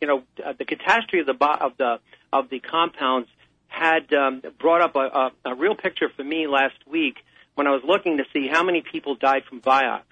you 0.00 0.08
know, 0.08 0.22
the 0.58 0.64
catastrophe 0.64 1.20
of 1.20 1.26
the 1.26 1.44
of 1.44 1.76
the 1.76 2.00
of 2.32 2.50
the 2.50 2.58
compounds 2.58 3.28
had 3.68 4.12
um, 4.12 4.42
brought 4.58 4.82
up 4.82 4.96
a, 4.96 4.98
a, 4.98 5.52
a 5.52 5.54
real 5.54 5.76
picture 5.76 6.08
for 6.14 6.24
me 6.24 6.46
last 6.46 6.76
week 6.86 7.16
when 7.54 7.66
I 7.66 7.70
was 7.70 7.82
looking 7.86 8.18
to 8.18 8.24
see 8.32 8.48
how 8.48 8.62
many 8.62 8.82
people 8.82 9.14
died 9.14 9.44
from 9.48 9.60
Vioxx. 9.60 10.04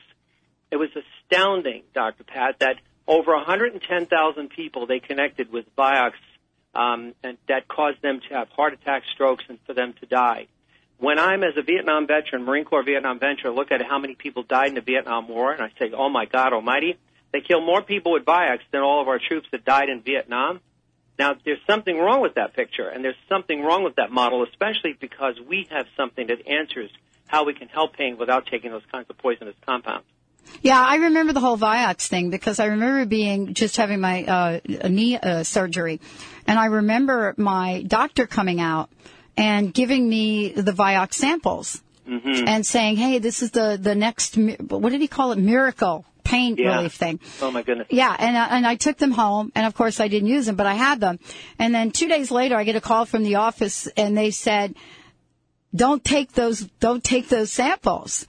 It 0.71 0.77
was 0.77 0.91
astounding, 0.95 1.83
Dr. 1.95 2.25
Pat, 2.25 2.59
that 2.61 2.77
over 3.07 3.35
110,000 3.35 4.51
people 4.51 4.87
they 4.87 5.01
connected 5.01 5.53
with 5.53 5.65
Vioxx 5.77 6.13
um, 6.75 7.15
and 7.23 7.37
that 7.49 7.67
caused 7.67 8.01
them 8.03 8.21
to 8.29 8.35
have 8.35 8.49
heart 8.51 8.75
attacks, 8.75 9.07
strokes, 9.13 9.45
and 9.49 9.59
for 9.67 9.75
them 9.75 9.95
to 10.01 10.07
die. 10.07 10.47
When 10.99 11.19
I'm 11.19 11.43
as 11.43 11.57
a 11.57 11.63
Vietnam 11.63 12.07
veteran, 12.07 12.45
Marine 12.45 12.65
Corps 12.65 12.85
Vietnam 12.85 13.19
veteran, 13.19 13.55
look 13.55 13.73
at 13.73 13.83
how 13.83 13.99
many 13.99 14.15
people 14.15 14.43
died 14.43 14.69
in 14.69 14.75
the 14.75 14.81
Vietnam 14.81 15.29
War, 15.29 15.53
and 15.53 15.63
I 15.63 15.73
say, 15.79 15.93
oh 15.97 16.09
my 16.09 16.27
God 16.27 16.53
Almighty, 16.53 16.99
they 17.33 17.41
killed 17.41 17.65
more 17.65 17.83
people 17.83 18.13
with 18.13 18.25
Vioxx 18.25 18.61
than 18.71 18.83
all 18.83 19.01
of 19.01 19.09
our 19.09 19.19
troops 19.19 19.49
that 19.53 19.65
died 19.65 19.89
in 19.89 20.03
Vietnam. 20.03 20.61
Now, 21.19 21.35
there's 21.45 21.61
something 21.67 21.99
wrong 21.99 22.23
with 22.23 22.35
that 22.35 22.55
picture, 22.55 22.89
and 22.89 23.05
there's 23.05 23.17
something 23.29 23.63
wrong 23.63 23.83
with 23.83 23.97
that 23.97 24.11
model, 24.11 24.45
especially 24.45 24.97
because 24.99 25.35
we 25.41 25.67
have 25.71 25.87
something 25.97 26.27
that 26.29 26.47
answers 26.47 26.91
how 27.31 27.45
we 27.45 27.55
can 27.55 27.69
help 27.69 27.97
pain 27.97 28.19
without 28.19 28.47
taking 28.47 28.71
those 28.71 28.83
kinds 28.91 29.07
of 29.09 29.17
poisonous 29.19 29.55
compounds. 29.67 30.07
Yeah, 30.63 30.81
I 30.81 30.97
remember 30.97 31.33
the 31.33 31.41
whole 31.41 31.57
Vioxx 31.59 32.07
thing 32.09 32.31
because 32.31 32.59
I 32.59 32.67
remember 32.67 33.05
being 33.07 33.55
just 33.55 33.77
having 33.77 34.01
my 34.01 34.25
uh, 34.25 34.61
knee 34.89 35.17
uh, 35.17 35.45
surgery, 35.45 36.01
and 36.47 36.59
I 36.59 36.67
remember 36.67 37.35
my 37.37 37.83
doctor 37.87 38.27
coming 38.27 38.61
out 38.61 38.91
and 39.37 39.73
giving 39.73 40.09
me 40.09 40.51
the 40.53 40.73
Vioxx 40.73 41.15
samples 41.15 41.83
Mm-hmm. 42.09 42.49
and 42.49 42.67
saying, 42.67 42.97
"Hey, 42.97 43.19
this 43.19 43.41
is 43.41 43.53
the 43.53 43.79
the 43.81 43.95
next 43.95 44.37
what 44.37 44.91
did 44.91 45.01
he 45.01 45.07
call 45.07 45.31
it? 45.31 45.39
Miracle 45.39 46.05
pain 46.25 46.57
Yeah. 46.59 46.75
relief 46.79 46.95
thing." 46.95 47.21
Oh 47.41 47.53
my 47.53 47.63
goodness. 47.63 47.87
Yeah, 47.91 48.17
and 48.19 48.37
uh, 48.37 48.49
and 48.51 48.67
I 48.67 48.75
took 48.75 48.97
them 48.97 49.13
home, 49.13 49.53
and 49.55 49.65
of 49.65 49.75
course 49.75 50.01
I 50.01 50.09
didn't 50.09 50.29
use 50.29 50.47
them, 50.47 50.57
but 50.57 50.67
I 50.67 50.75
had 50.75 50.99
them. 50.99 51.21
And 51.61 51.73
then 51.73 51.93
two 51.93 52.09
days 52.09 52.33
later, 52.33 52.57
I 52.57 52.65
get 52.65 52.75
a 52.75 52.81
call 52.81 53.05
from 53.05 53.23
the 53.23 53.37
office, 53.37 53.87
and 53.97 54.19
they 54.19 54.33
said, 54.33 54.75
"Don't 55.75 56.03
take 56.05 56.33
those, 56.33 56.61
don't 56.81 57.03
take 57.03 57.29
those 57.29 57.53
samples." 57.53 58.27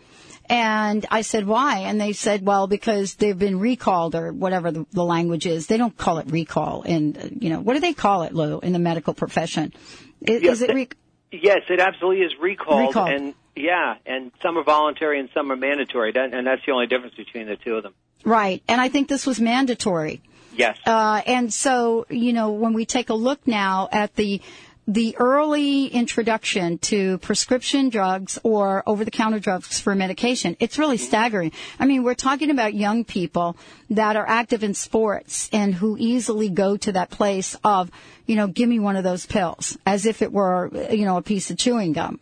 And 0.49 1.05
I 1.09 1.21
said, 1.21 1.47
"Why?" 1.47 1.79
And 1.79 1.99
they 1.99 2.13
said, 2.13 2.45
"Well, 2.45 2.67
because 2.67 3.15
they've 3.15 3.37
been 3.37 3.59
recalled, 3.59 4.15
or 4.15 4.33
whatever 4.33 4.71
the, 4.71 4.85
the 4.91 5.03
language 5.03 5.45
is. 5.45 5.67
They 5.67 5.77
don't 5.77 5.95
call 5.95 6.17
it 6.17 6.29
recall, 6.29 6.83
and 6.83 7.37
you 7.41 7.49
know 7.49 7.59
what 7.59 7.75
do 7.75 7.79
they 7.79 7.93
call 7.93 8.23
it, 8.23 8.33
Lou, 8.33 8.59
in 8.59 8.73
the 8.73 8.79
medical 8.79 9.13
profession? 9.13 9.73
Is, 10.21 10.43
Yeah, 10.43 10.51
is 10.51 10.61
it 10.61 10.95
Yes, 11.31 11.61
it 11.69 11.79
absolutely 11.79 12.25
is 12.25 12.33
recalled, 12.41 12.87
Recalled. 12.87 13.09
and 13.09 13.33
Yeah, 13.55 13.95
and 14.05 14.31
some 14.41 14.57
are 14.57 14.63
voluntary 14.63 15.19
and 15.19 15.29
some 15.33 15.51
are 15.51 15.55
mandatory, 15.55 16.11
and 16.15 16.45
that's 16.45 16.65
the 16.65 16.71
only 16.73 16.87
difference 16.87 17.15
between 17.15 17.47
the 17.47 17.55
two 17.55 17.75
of 17.75 17.83
them. 17.83 17.93
Right. 18.23 18.61
And 18.67 18.79
I 18.79 18.89
think 18.89 19.07
this 19.07 19.25
was 19.25 19.39
mandatory. 19.39 20.21
Yes. 20.55 20.77
Uh, 20.85 21.21
and 21.25 21.53
so, 21.53 22.05
you 22.09 22.33
know, 22.33 22.51
when 22.51 22.73
we 22.73 22.85
take 22.85 23.09
a 23.09 23.13
look 23.13 23.47
now 23.47 23.87
at 23.91 24.15
the 24.15 24.41
the 24.87 25.15
early 25.17 25.85
introduction 25.87 26.77
to 26.79 27.19
prescription 27.19 27.89
drugs 27.89 28.39
or 28.43 28.83
over-the-counter 28.87 29.39
drugs 29.39 29.79
for 29.79 29.93
medication, 29.93 30.57
it's 30.59 30.79
really 30.79 30.97
staggering. 30.97 31.51
I 31.79 31.85
mean, 31.85 32.03
we're 32.03 32.15
talking 32.15 32.49
about 32.49 32.73
young 32.73 33.05
people 33.05 33.57
that 33.91 34.15
are 34.15 34.27
active 34.27 34.63
in 34.63 34.73
sports 34.73 35.49
and 35.53 35.75
who 35.75 35.97
easily 35.99 36.49
go 36.49 36.77
to 36.77 36.91
that 36.93 37.11
place 37.11 37.55
of, 37.63 37.91
you 38.25 38.35
know, 38.35 38.47
give 38.47 38.67
me 38.67 38.79
one 38.79 38.95
of 38.95 39.03
those 39.03 39.25
pills 39.25 39.77
as 39.85 40.05
if 40.05 40.21
it 40.21 40.31
were, 40.31 40.69
you 40.91 41.05
know, 41.05 41.17
a 41.17 41.21
piece 41.21 41.51
of 41.51 41.57
chewing 41.57 41.93
gum, 41.93 42.19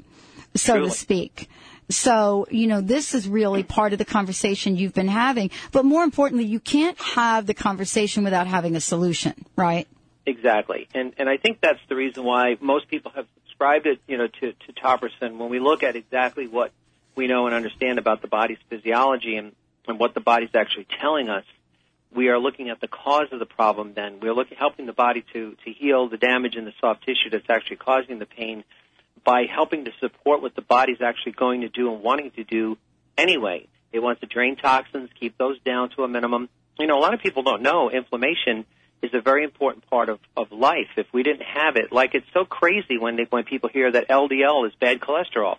so 0.54 0.82
to 0.82 0.90
speak. 0.90 1.50
So, 1.90 2.46
you 2.52 2.68
know, 2.68 2.82
this 2.82 3.16
is 3.16 3.28
really 3.28 3.64
part 3.64 3.94
of 3.94 4.00
the 4.00 4.06
conversation 4.06 4.76
you've 4.76 4.94
been 4.94 5.08
having. 5.08 5.50
But 5.72 5.86
more 5.86 6.04
importantly, 6.04 6.46
you 6.46 6.60
can't 6.60 7.00
have 7.00 7.48
the 7.48 7.56
conversation 7.56 8.24
without 8.24 8.46
having 8.46 8.76
a 8.76 8.82
solution, 8.82 9.34
right? 9.56 9.88
Exactly, 10.30 10.88
and 10.94 11.14
and 11.18 11.28
I 11.28 11.38
think 11.38 11.60
that's 11.60 11.80
the 11.90 11.96
reason 11.96 12.24
why 12.24 12.56
most 12.62 12.88
people 12.88 13.12
have 13.16 13.26
subscribed 13.36 13.88
it, 13.88 14.00
you 14.08 14.16
know, 14.16 14.28
to 14.28 14.52
to 14.52 14.74
Topricin. 14.74 15.38
When 15.38 15.50
we 15.50 15.60
look 15.60 15.82
at 15.82 15.96
exactly 15.96 16.46
what 16.48 16.72
we 17.16 17.26
know 17.26 17.48
and 17.48 17.56
understand 17.56 17.98
about 17.98 18.22
the 18.22 18.28
body's 18.28 18.60
physiology 18.70 19.38
and 19.38 19.54
and 19.88 19.98
what 19.98 20.14
the 20.14 20.20
body's 20.20 20.54
actually 20.54 20.86
telling 21.02 21.30
us, 21.30 21.46
we 22.14 22.28
are 22.30 22.38
looking 22.38 22.70
at 22.70 22.80
the 22.80 22.88
cause 22.88 23.30
of 23.32 23.40
the 23.40 23.48
problem. 23.48 23.94
Then 23.96 24.20
we're 24.22 24.36
looking 24.36 24.56
helping 24.56 24.86
the 24.86 24.94
body 24.94 25.26
to 25.34 25.56
to 25.66 25.72
heal 25.72 26.10
the 26.10 26.18
damage 26.18 26.56
in 26.56 26.66
the 26.66 26.74
soft 26.80 27.04
tissue 27.06 27.32
that's 27.32 27.50
actually 27.50 27.78
causing 27.78 28.20
the 28.20 28.28
pain 28.28 28.64
by 29.24 29.46
helping 29.52 29.86
to 29.86 29.92
support 30.00 30.44
what 30.44 30.54
the 30.54 30.62
body's 30.62 31.02
actually 31.02 31.32
going 31.32 31.62
to 31.62 31.70
do 31.70 31.92
and 31.92 32.04
wanting 32.04 32.30
to 32.32 32.44
do 32.44 32.78
anyway. 33.18 33.68
It 33.92 34.00
wants 34.00 34.22
to 34.22 34.28
drain 34.28 34.58
toxins, 34.58 35.10
keep 35.20 35.40
those 35.40 35.60
down 35.62 35.90
to 35.96 36.04
a 36.04 36.08
minimum. 36.08 36.50
You 36.78 36.86
know, 36.86 37.00
a 37.00 37.02
lot 37.02 37.16
of 37.16 37.20
people 37.20 37.42
don't 37.42 37.64
know 37.64 37.90
inflammation 37.90 38.68
is 39.02 39.12
a 39.14 39.22
very 39.22 39.44
important 39.44 39.90
part 39.90 40.10
of, 40.10 40.20
of 40.36 40.52
life. 40.52 40.88
If 40.98 41.08
we 41.14 41.24
didn't 41.24 41.44
have 41.44 41.76
it, 41.76 41.92
like 41.92 42.16
it's 42.16 42.28
so 42.34 42.46
crazy 42.46 42.98
when 42.98 43.16
they, 43.16 43.28
when 43.30 43.44
people 43.44 43.70
hear 43.70 43.92
that 43.92 44.10
LDL 44.10 44.68
is 44.68 44.74
bad 44.80 45.00
cholesterol. 45.00 45.58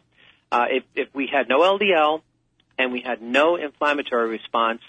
Uh, 0.52 0.66
if, 0.68 0.84
if 0.94 1.08
we 1.14 1.28
had 1.32 1.48
no 1.48 1.60
LDL 1.60 2.22
and 2.78 2.92
we 2.92 3.00
had 3.00 3.22
no 3.22 3.56
inflammatory 3.56 4.28
response, 4.28 4.80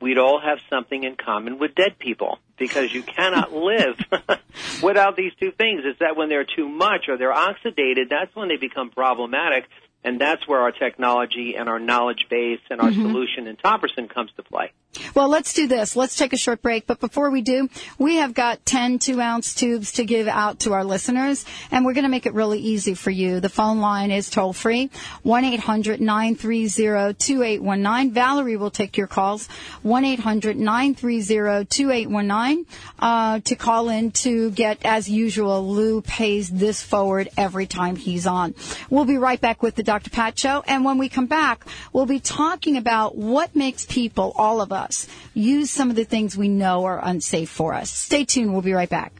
we'd 0.00 0.18
all 0.18 0.40
have 0.40 0.58
something 0.68 1.02
in 1.02 1.16
common 1.16 1.58
with 1.58 1.74
dead 1.74 1.98
people 1.98 2.38
because 2.58 2.92
you 2.92 3.02
cannot 3.02 3.52
live 3.70 3.96
without 4.82 5.16
these 5.16 5.32
two 5.40 5.52
things. 5.52 5.82
It's 5.84 6.00
that 6.00 6.16
when 6.16 6.28
they're 6.28 6.44
too 6.44 6.68
much 6.68 7.08
or 7.08 7.16
they're 7.16 7.32
oxidated, 7.32 8.10
that's 8.10 8.34
when 8.34 8.48
they 8.48 8.56
become 8.56 8.90
problematic. 8.90 9.64
And 10.04 10.20
that's 10.20 10.46
where 10.46 10.60
our 10.60 10.72
technology 10.72 11.54
and 11.56 11.68
our 11.68 11.78
knowledge 11.78 12.26
base 12.28 12.60
and 12.70 12.80
our 12.80 12.92
solution 12.92 13.46
in 13.46 13.56
Topricin 13.56 14.12
comes 14.12 14.30
to 14.36 14.42
play. 14.42 14.70
Well, 15.14 15.28
let's 15.28 15.52
do 15.54 15.66
this. 15.66 15.96
Let's 15.96 16.16
take 16.16 16.32
a 16.32 16.36
short 16.36 16.62
break. 16.62 16.86
But 16.86 17.00
before 17.00 17.30
we 17.30 17.42
do, 17.42 17.68
we 17.98 18.16
have 18.16 18.34
got 18.34 18.64
10 18.64 18.98
two 18.98 19.20
ounce 19.20 19.54
tubes 19.54 19.92
to 19.92 20.04
give 20.04 20.28
out 20.28 20.60
to 20.60 20.72
our 20.72 20.84
listeners, 20.84 21.44
and 21.70 21.84
we're 21.84 21.94
going 21.94 22.04
to 22.04 22.10
make 22.10 22.26
it 22.26 22.34
really 22.34 22.58
easy 22.58 22.94
for 22.94 23.10
you. 23.10 23.40
The 23.40 23.48
phone 23.48 23.80
line 23.80 24.10
is 24.10 24.30
toll 24.30 24.52
free 24.52 24.90
1 25.22 25.44
800 25.44 26.00
930 26.00 27.14
2819. 27.14 28.12
Valerie 28.12 28.56
will 28.56 28.70
take 28.70 28.96
your 28.96 29.06
calls 29.06 29.48
1 29.82 30.04
800 30.04 30.56
930 30.56 31.64
2819 31.64 32.66
uh, 32.98 33.40
to 33.40 33.56
call 33.56 33.88
in 33.88 34.10
to 34.12 34.50
get, 34.50 34.84
as 34.84 35.08
usual, 35.08 35.68
Lou 35.68 36.02
pays 36.02 36.50
this 36.50 36.82
forward 36.82 37.28
every 37.36 37.66
time 37.66 37.96
he's 37.96 38.26
on. 38.26 38.54
We'll 38.90 39.04
be 39.04 39.18
right 39.18 39.40
back 39.40 39.62
with 39.62 39.74
the 39.74 39.82
Dr. 39.94 40.10
Pat 40.10 40.36
Show, 40.36 40.64
and 40.66 40.84
when 40.84 40.98
we 40.98 41.08
come 41.08 41.26
back, 41.26 41.64
we'll 41.92 42.04
be 42.04 42.18
talking 42.18 42.76
about 42.76 43.14
what 43.16 43.54
makes 43.54 43.86
people, 43.86 44.32
all 44.34 44.60
of 44.60 44.72
us, 44.72 45.06
use 45.34 45.70
some 45.70 45.88
of 45.88 45.94
the 45.94 46.02
things 46.02 46.36
we 46.36 46.48
know 46.48 46.84
are 46.84 46.98
unsafe 47.00 47.48
for 47.48 47.72
us. 47.74 47.92
Stay 47.92 48.24
tuned. 48.24 48.52
We'll 48.52 48.60
be 48.60 48.72
right 48.72 48.88
back. 48.88 49.12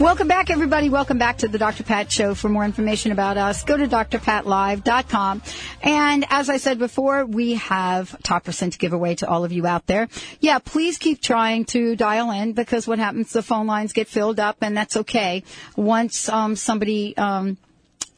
Welcome 0.00 0.28
back, 0.28 0.48
everybody. 0.48 0.88
Welcome 0.88 1.18
back 1.18 1.36
to 1.38 1.48
the 1.48 1.58
Dr. 1.58 1.82
Pat 1.82 2.10
Show. 2.10 2.34
For 2.34 2.48
more 2.48 2.64
information 2.64 3.12
about 3.12 3.36
us, 3.36 3.64
go 3.64 3.76
to 3.76 3.86
drpatlive.com. 3.86 5.42
And 5.82 6.24
as 6.30 6.48
I 6.48 6.56
said 6.56 6.78
before, 6.78 7.26
we 7.26 7.56
have 7.56 8.16
Topricin 8.22 8.72
to 8.72 8.78
give 8.78 8.94
away 8.94 9.16
to 9.16 9.28
all 9.28 9.44
of 9.44 9.52
you 9.52 9.66
out 9.66 9.86
there. 9.86 10.08
Yeah, 10.40 10.58
please 10.58 10.96
keep 10.96 11.20
trying 11.20 11.66
to 11.66 11.96
dial 11.96 12.30
in 12.30 12.54
because 12.54 12.88
what 12.88 12.98
happens, 12.98 13.30
the 13.34 13.42
phone 13.42 13.66
lines 13.66 13.92
get 13.92 14.08
filled 14.08 14.40
up 14.40 14.56
and 14.62 14.74
that's 14.74 14.96
okay. 14.96 15.44
Once 15.76 16.30
um, 16.30 16.56
somebody 16.56 17.14
um, 17.18 17.58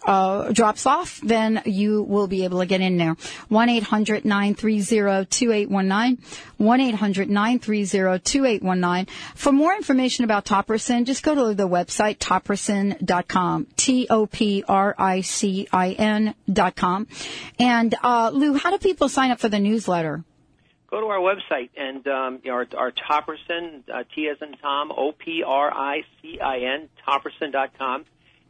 uh, 0.04 0.52
drops 0.52 0.84
off, 0.86 1.20
then 1.22 1.62
you 1.64 2.02
will 2.02 2.26
be 2.26 2.44
able 2.44 2.58
to 2.60 2.66
get 2.66 2.80
in 2.80 2.96
there. 2.96 3.14
1-800-930-2819. 3.50 6.18
1-800-930-2819. 6.60 9.08
For 9.34 9.52
more 9.52 9.74
information 9.74 10.24
about 10.24 10.44
Topricin, 10.44 11.04
just 11.04 11.22
go 11.22 11.34
to 11.34 11.54
the 11.54 11.68
website, 11.68 12.18
topricin.com. 12.18 13.66
T-O-P-R-I-C-I-N 13.76 14.64
dot 16.52 16.76
com. 16.76 17.06
And, 17.58 17.94
uh, 18.02 18.30
Lou, 18.32 18.54
how 18.54 18.70
do 18.70 18.78
people 18.78 19.08
sign 19.08 19.30
up 19.30 19.40
for 19.40 19.48
the 19.48 19.58
newsletter? 19.58 20.22
Go 20.90 21.00
to 21.00 21.06
our 21.06 21.20
website 21.20 21.70
and 21.74 22.06
um, 22.06 22.40
our, 22.50 22.66
our 22.76 22.92
Topricin, 22.92 23.82
uh, 23.92 24.04
T 24.14 24.28
as 24.28 24.36
in 24.42 24.52
Tom, 24.58 24.92
O 24.92 25.12
P 25.12 25.42
R 25.42 25.72
I 25.72 26.02
C 26.20 26.38
I 26.38 26.58
N, 26.58 26.90
Topricin.com, 27.08 28.04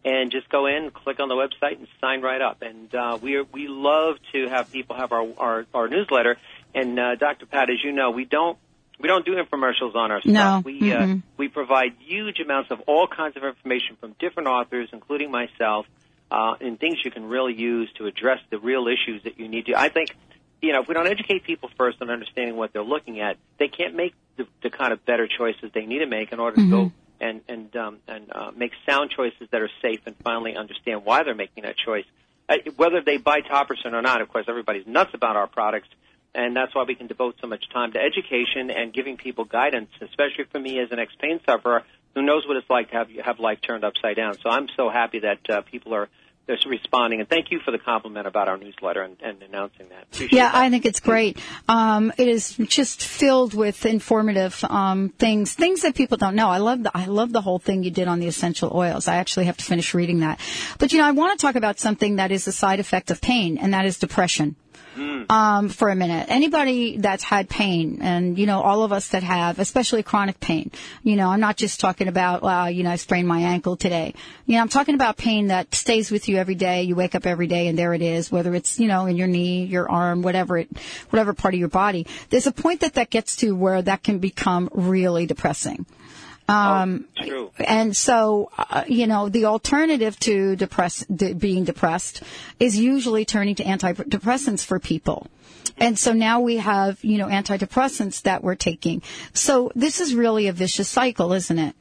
and 0.05 0.31
just 0.33 0.49
go 0.49 0.67
in, 0.67 0.91
click 0.91 1.21
on 1.21 1.29
the 1.29 1.35
website, 1.35 1.79
and 1.79 1.87
sign 2.01 2.23
right 2.23 2.41
up. 2.41 2.63
And 2.63 2.95
uh, 2.95 3.19
we 3.21 3.37
are, 3.37 3.45
we 3.45 3.69
love 3.69 4.17
to 4.33 4.49
have 4.49 4.71
people 4.73 4.97
have 4.97 5.13
our 5.13 5.27
our, 5.39 5.67
our 5.73 5.89
newsletter. 5.89 6.37
And 6.75 6.99
uh, 6.99 7.15
Dr. 7.17 7.47
Pat, 7.47 7.71
as 7.71 7.77
you 7.85 7.93
know, 7.93 8.11
we 8.11 8.25
don't 8.25 8.59
we 8.99 9.09
don't 9.09 9.25
do 9.25 9.35
infomercials 9.35 9.95
on 9.95 10.11
our 10.11 10.21
stuff. 10.21 10.33
No. 10.33 10.63
We 10.65 10.93
uh, 10.93 11.01
Mm-mm. 11.01 11.23
we 11.37 11.49
provide 11.49 11.95
huge 12.01 12.41
amounts 12.41 12.71
of 12.71 12.81
all 12.87 13.07
kinds 13.07 13.37
of 13.37 13.45
information 13.45 13.97
from 14.01 14.15
different 14.19 14.49
authors, 14.49 14.89
including 14.93 15.31
myself, 15.31 15.87
uh, 16.31 16.55
and 16.61 16.79
things 16.79 16.99
you 17.05 17.11
can 17.11 17.25
really 17.25 17.55
use 17.55 17.91
to 17.99 18.07
address 18.07 18.39
the 18.51 18.59
real 18.59 18.87
issues 18.89 19.23
that 19.25 19.39
you 19.39 19.49
need 19.49 19.67
to. 19.67 19.79
I 19.79 19.89
think, 19.89 20.15
you 20.61 20.73
know, 20.73 20.83
if 20.83 20.89
we 20.89 20.95
don't 20.95 21.09
educate 21.09 21.45
people 21.45 21.69
first 21.77 22.01
on 22.01 22.11
understanding 22.11 22.57
what 22.57 22.73
they're 22.73 22.85
looking 22.85 23.21
at, 23.21 23.37
they 23.59 23.69
can't 23.69 23.95
make 23.95 24.15
the, 24.37 24.47
the 24.63 24.71
kind 24.71 24.93
of 24.93 25.05
better 25.05 25.29
choices 25.29 25.71
they 25.75 25.85
need 25.85 25.99
to 25.99 26.07
make 26.07 26.33
in 26.33 26.41
order 26.41 26.57
to 26.57 26.71
go 26.71 26.93
and 27.23 27.41
and 27.49 27.75
um, 27.77 27.99
and 28.07 28.31
uh, 28.31 28.51
make 28.55 28.73
sound 28.87 29.11
choices 29.11 29.49
that 29.51 29.63
are 29.63 29.71
safe, 29.81 30.01
and 30.07 30.17
finally 30.23 30.57
understand 30.57 31.05
why 31.05 31.23
they're 31.23 31.35
making 31.35 31.63
that 31.63 31.77
choice. 31.77 32.05
Uh, 32.49 32.57
whether 32.77 33.01
they 33.01 33.17
buy 33.17 33.41
Topricin 33.41 33.93
or 33.93 34.03
not, 34.03 34.21
of 34.21 34.29
course, 34.29 34.47
everybody's 34.49 34.87
nuts 34.87 35.15
about 35.15 35.37
our 35.37 35.47
products 35.47 35.89
and 36.35 36.57
that's 36.57 36.75
why 36.75 36.85
we 36.85 36.95
can 36.95 37.07
devote 37.07 37.37
so 37.41 37.47
much 37.47 37.69
time 37.71 37.93
to 37.93 37.99
education 37.99 38.71
and 38.71 38.93
giving 38.93 39.17
people 39.17 39.45
guidance, 39.45 39.91
especially 40.01 40.45
for 40.45 40.59
me 40.59 40.79
as 40.79 40.91
an 40.91 40.99
ex-pain 40.99 41.41
sufferer 41.45 41.85
who 42.15 42.23
knows 42.23 42.47
what 42.47 42.57
it's 42.57 42.69
like 42.69 42.91
to 42.91 42.97
have 42.97 43.11
have 43.25 43.39
life 43.39 43.61
turned 43.61 43.85
upside 43.85 44.17
down. 44.17 44.37
So 44.39 44.51
I'm 44.51 44.69
so 44.77 44.89
happy 44.91 45.21
that 45.21 45.39
uh, 45.49 45.61
people 45.63 45.95
are 45.95 46.09
they're 46.47 46.59
responding, 46.67 47.21
and 47.21 47.29
thank 47.29 47.51
you 47.51 47.61
for 47.61 47.71
the 47.71 47.79
compliment 47.79 48.27
about 48.27 48.49
our 48.49 48.57
newsletter 48.57 49.03
and, 49.03 49.17
and 49.23 49.43
announcing 49.43 49.89
that. 49.91 50.05
Appreciate 50.05 50.33
Yeah, 50.33 50.51
that. 50.51 50.57
I 50.57 50.71
think 50.71 50.85
it's 50.85 51.01
great. 51.01 51.39
Um, 51.69 52.13
it 52.19 52.29
is 52.29 52.57
just 52.57 53.03
filled 53.03 53.55
with 53.55 53.87
informative 53.87 54.63
um, 54.65 55.11
things, 55.11 55.55
things 55.55 55.83
that 55.83 55.95
people 55.95 56.17
don't 56.17 56.35
know. 56.35 56.49
I 56.49 56.59
love 56.59 56.83
the 56.83 56.91
I 56.95 57.07
love 57.07 57.33
the 57.33 57.41
whole 57.41 57.59
thing 57.59 57.85
you 57.85 57.91
did 57.91 58.09
on 58.09 58.19
the 58.19 58.27
essential 58.27 58.73
oils. 58.75 59.09
I 59.09 59.17
actually 59.17 59.47
have 59.47 59.57
to 59.59 59.65
finish 59.65 59.95
reading 59.95 60.21
that. 60.21 60.41
But 60.79 60.93
you 60.93 60.99
know, 60.99 61.07
I 61.07 61.13
want 61.13 61.39
to 61.39 61.47
talk 61.47 61.55
about 61.55 61.79
something 61.79 62.17
that 62.17 62.33
is 62.33 62.47
a 62.49 62.53
side 62.53 62.81
effect 62.81 63.11
of 63.11 63.21
pain, 63.21 63.57
and 63.59 63.73
that 63.73 63.87
is 63.87 63.99
depression. 63.99 64.57
Um, 65.31 65.71
for 65.71 65.89
a 65.89 65.97
minute, 65.97 66.27
anybody 66.29 66.99
that's 66.99 67.25
had 67.25 67.49
pain, 67.49 68.01
and 68.03 68.39
you 68.39 68.47
know, 68.47 68.61
all 68.61 68.83
of 68.83 68.93
us 68.93 69.09
that 69.09 69.23
have, 69.23 69.59
especially 69.59 70.03
chronic 70.03 70.39
pain. 70.39 70.71
You 71.03 71.17
know, 71.17 71.31
I'm 71.31 71.41
not 71.41 71.57
just 71.57 71.81
talking 71.81 72.09
about, 72.09 72.43
uh, 72.43 72.67
you 72.67 72.83
know, 72.83 72.91
I 72.91 72.97
sprained 72.97 73.27
my 73.27 73.41
ankle 73.41 73.77
today. 73.77 74.13
You 74.45 74.57
know, 74.57 74.61
I'm 74.61 74.69
talking 74.69 74.95
about 74.95 75.17
pain 75.17 75.47
that 75.47 75.75
stays 75.75 76.11
with 76.11 76.29
you 76.29 76.37
every 76.37 76.55
day. 76.55 76.83
You 76.83 76.95
wake 76.95 77.15
up 77.15 77.27
every 77.27 77.47
day, 77.47 77.69
and 77.69 77.79
there 77.79 77.95
it 77.95 78.03
is. 78.03 78.31
Whether 78.31 78.55
it's 78.55 78.79
you 78.79 78.89
know 78.89 79.07
in 79.07 79.17
your 79.17 79.29
knee, 79.29 79.65
your 79.65 79.91
arm, 79.91 80.21
whatever 80.21 80.59
it, 80.59 80.69
whatever 81.09 81.33
part 81.33 81.55
of 81.55 81.61
your 81.61 81.71
body. 81.71 82.07
There's 82.29 82.47
a 82.47 82.53
point 82.53 82.81
that 82.81 82.95
that 82.95 83.09
gets 83.09 83.37
to 83.37 83.53
where 83.53 83.81
that 83.81 84.03
can 84.03 84.19
become 84.19 84.69
really 84.73 85.25
depressing. 85.25 85.87
Um, 86.49 87.07
True. 87.25 87.51
and 87.59 87.97
so, 87.97 88.51
uh, 88.59 88.85
you 88.87 89.07
know, 89.07 89.29
the 89.29 89.47
alternative 89.47 90.19
to 90.21 90.57
depress, 90.57 91.05
de- 91.07 91.35
being 91.35 91.65
depressed 91.65 92.23
is 92.59 92.77
usually 92.77 93.25
turning 93.25 93.55
to 93.57 93.65
antidepressants 93.65 94.65
for 94.65 94.79
people. 94.79 95.29
And 95.79 95.99
so 95.99 96.13
now 96.13 96.41
we 96.41 96.57
have, 96.57 97.03
you 97.05 97.19
know, 97.19 97.29
antidepressants 97.29 98.23
that 98.23 98.43
we're 98.43 98.57
taking. 98.57 99.03
So 99.33 99.71
this 99.75 100.01
is 100.01 100.15
really 100.15 100.49
a 100.49 100.53
vicious 100.53 100.89
cycle, 100.89 101.33
isn't 101.33 101.59
it? 101.59 101.75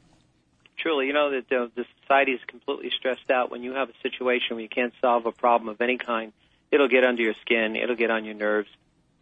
Truly, 0.78 1.06
you 1.06 1.12
know 1.12 1.30
that 1.30 1.48
the, 1.48 1.70
the 1.74 1.84
society 2.00 2.32
is 2.32 2.40
completely 2.46 2.90
stressed 2.96 3.30
out. 3.30 3.50
When 3.50 3.62
you 3.62 3.74
have 3.74 3.88
a 3.88 3.94
situation 4.02 4.56
where 4.56 4.62
you 4.62 4.68
can't 4.68 4.92
solve 5.00 5.26
a 5.26 5.32
problem 5.32 5.68
of 5.68 5.80
any 5.80 5.98
kind, 5.98 6.32
it'll 6.70 6.88
get 6.88 7.04
under 7.04 7.22
your 7.22 7.34
skin. 7.42 7.76
It'll 7.76 7.96
get 7.96 8.10
on 8.10 8.24
your 8.24 8.34
nerves. 8.34 8.68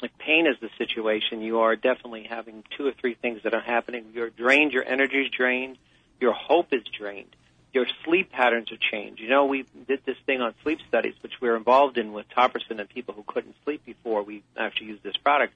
Like 0.02 0.16
pain 0.18 0.46
is 0.46 0.56
the 0.60 0.70
situation. 0.78 1.42
You 1.42 1.60
are 1.60 1.76
definitely 1.76 2.26
having 2.28 2.64
two 2.76 2.86
or 2.86 2.92
three 2.92 3.14
things 3.14 3.42
that 3.44 3.54
are 3.54 3.60
happening. 3.60 4.06
You're 4.14 4.30
drained. 4.30 4.72
Your 4.72 4.84
energy 4.84 5.22
is 5.22 5.30
drained. 5.30 5.76
Your 6.20 6.32
hope 6.32 6.72
is 6.72 6.82
drained. 6.96 7.36
Your 7.72 7.86
sleep 8.04 8.32
patterns 8.32 8.72
are 8.72 8.78
changed. 8.90 9.20
You 9.20 9.28
know, 9.28 9.46
we 9.46 9.64
did 9.86 10.00
this 10.04 10.16
thing 10.26 10.40
on 10.40 10.54
sleep 10.62 10.80
studies, 10.88 11.14
which 11.22 11.34
we're 11.40 11.56
involved 11.56 11.98
in 11.98 12.12
with 12.12 12.26
Topricin 12.36 12.80
and 12.80 12.88
people 12.88 13.14
who 13.14 13.22
couldn't 13.26 13.54
sleep 13.64 13.84
before 13.84 14.22
we 14.22 14.42
actually 14.56 14.88
used 14.88 15.02
this 15.02 15.16
product. 15.16 15.54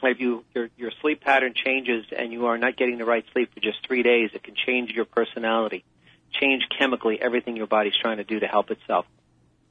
If 0.00 0.20
you 0.20 0.44
your 0.54 0.68
your 0.76 0.92
sleep 1.00 1.20
pattern 1.22 1.54
changes 1.54 2.04
and 2.16 2.32
you 2.32 2.46
are 2.46 2.56
not 2.56 2.76
getting 2.76 2.98
the 2.98 3.04
right 3.04 3.24
sleep 3.32 3.52
for 3.52 3.58
just 3.58 3.84
three 3.84 4.04
days, 4.04 4.30
it 4.32 4.44
can 4.44 4.54
change 4.54 4.92
your 4.92 5.04
personality, 5.04 5.84
change 6.30 6.62
chemically 6.78 7.20
everything 7.20 7.56
your 7.56 7.66
body's 7.66 7.96
trying 8.00 8.18
to 8.18 8.24
do 8.24 8.38
to 8.38 8.46
help 8.46 8.70
itself. 8.70 9.06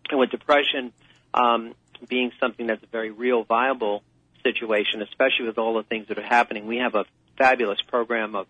And 0.09 0.19
with 0.19 0.29
depression 0.29 0.91
um, 1.33 1.75
being 2.05 2.31
something 2.39 2.67
that's 2.67 2.83
a 2.83 2.87
very 2.87 3.11
real, 3.11 3.43
viable 3.43 4.03
situation, 4.43 5.01
especially 5.01 5.47
with 5.47 5.57
all 5.57 5.75
the 5.75 5.83
things 5.83 6.07
that 6.07 6.17
are 6.17 6.25
happening, 6.25 6.67
we 6.67 6.77
have 6.77 6.95
a 6.95 7.05
fabulous 7.37 7.81
program 7.81 8.35
of 8.35 8.47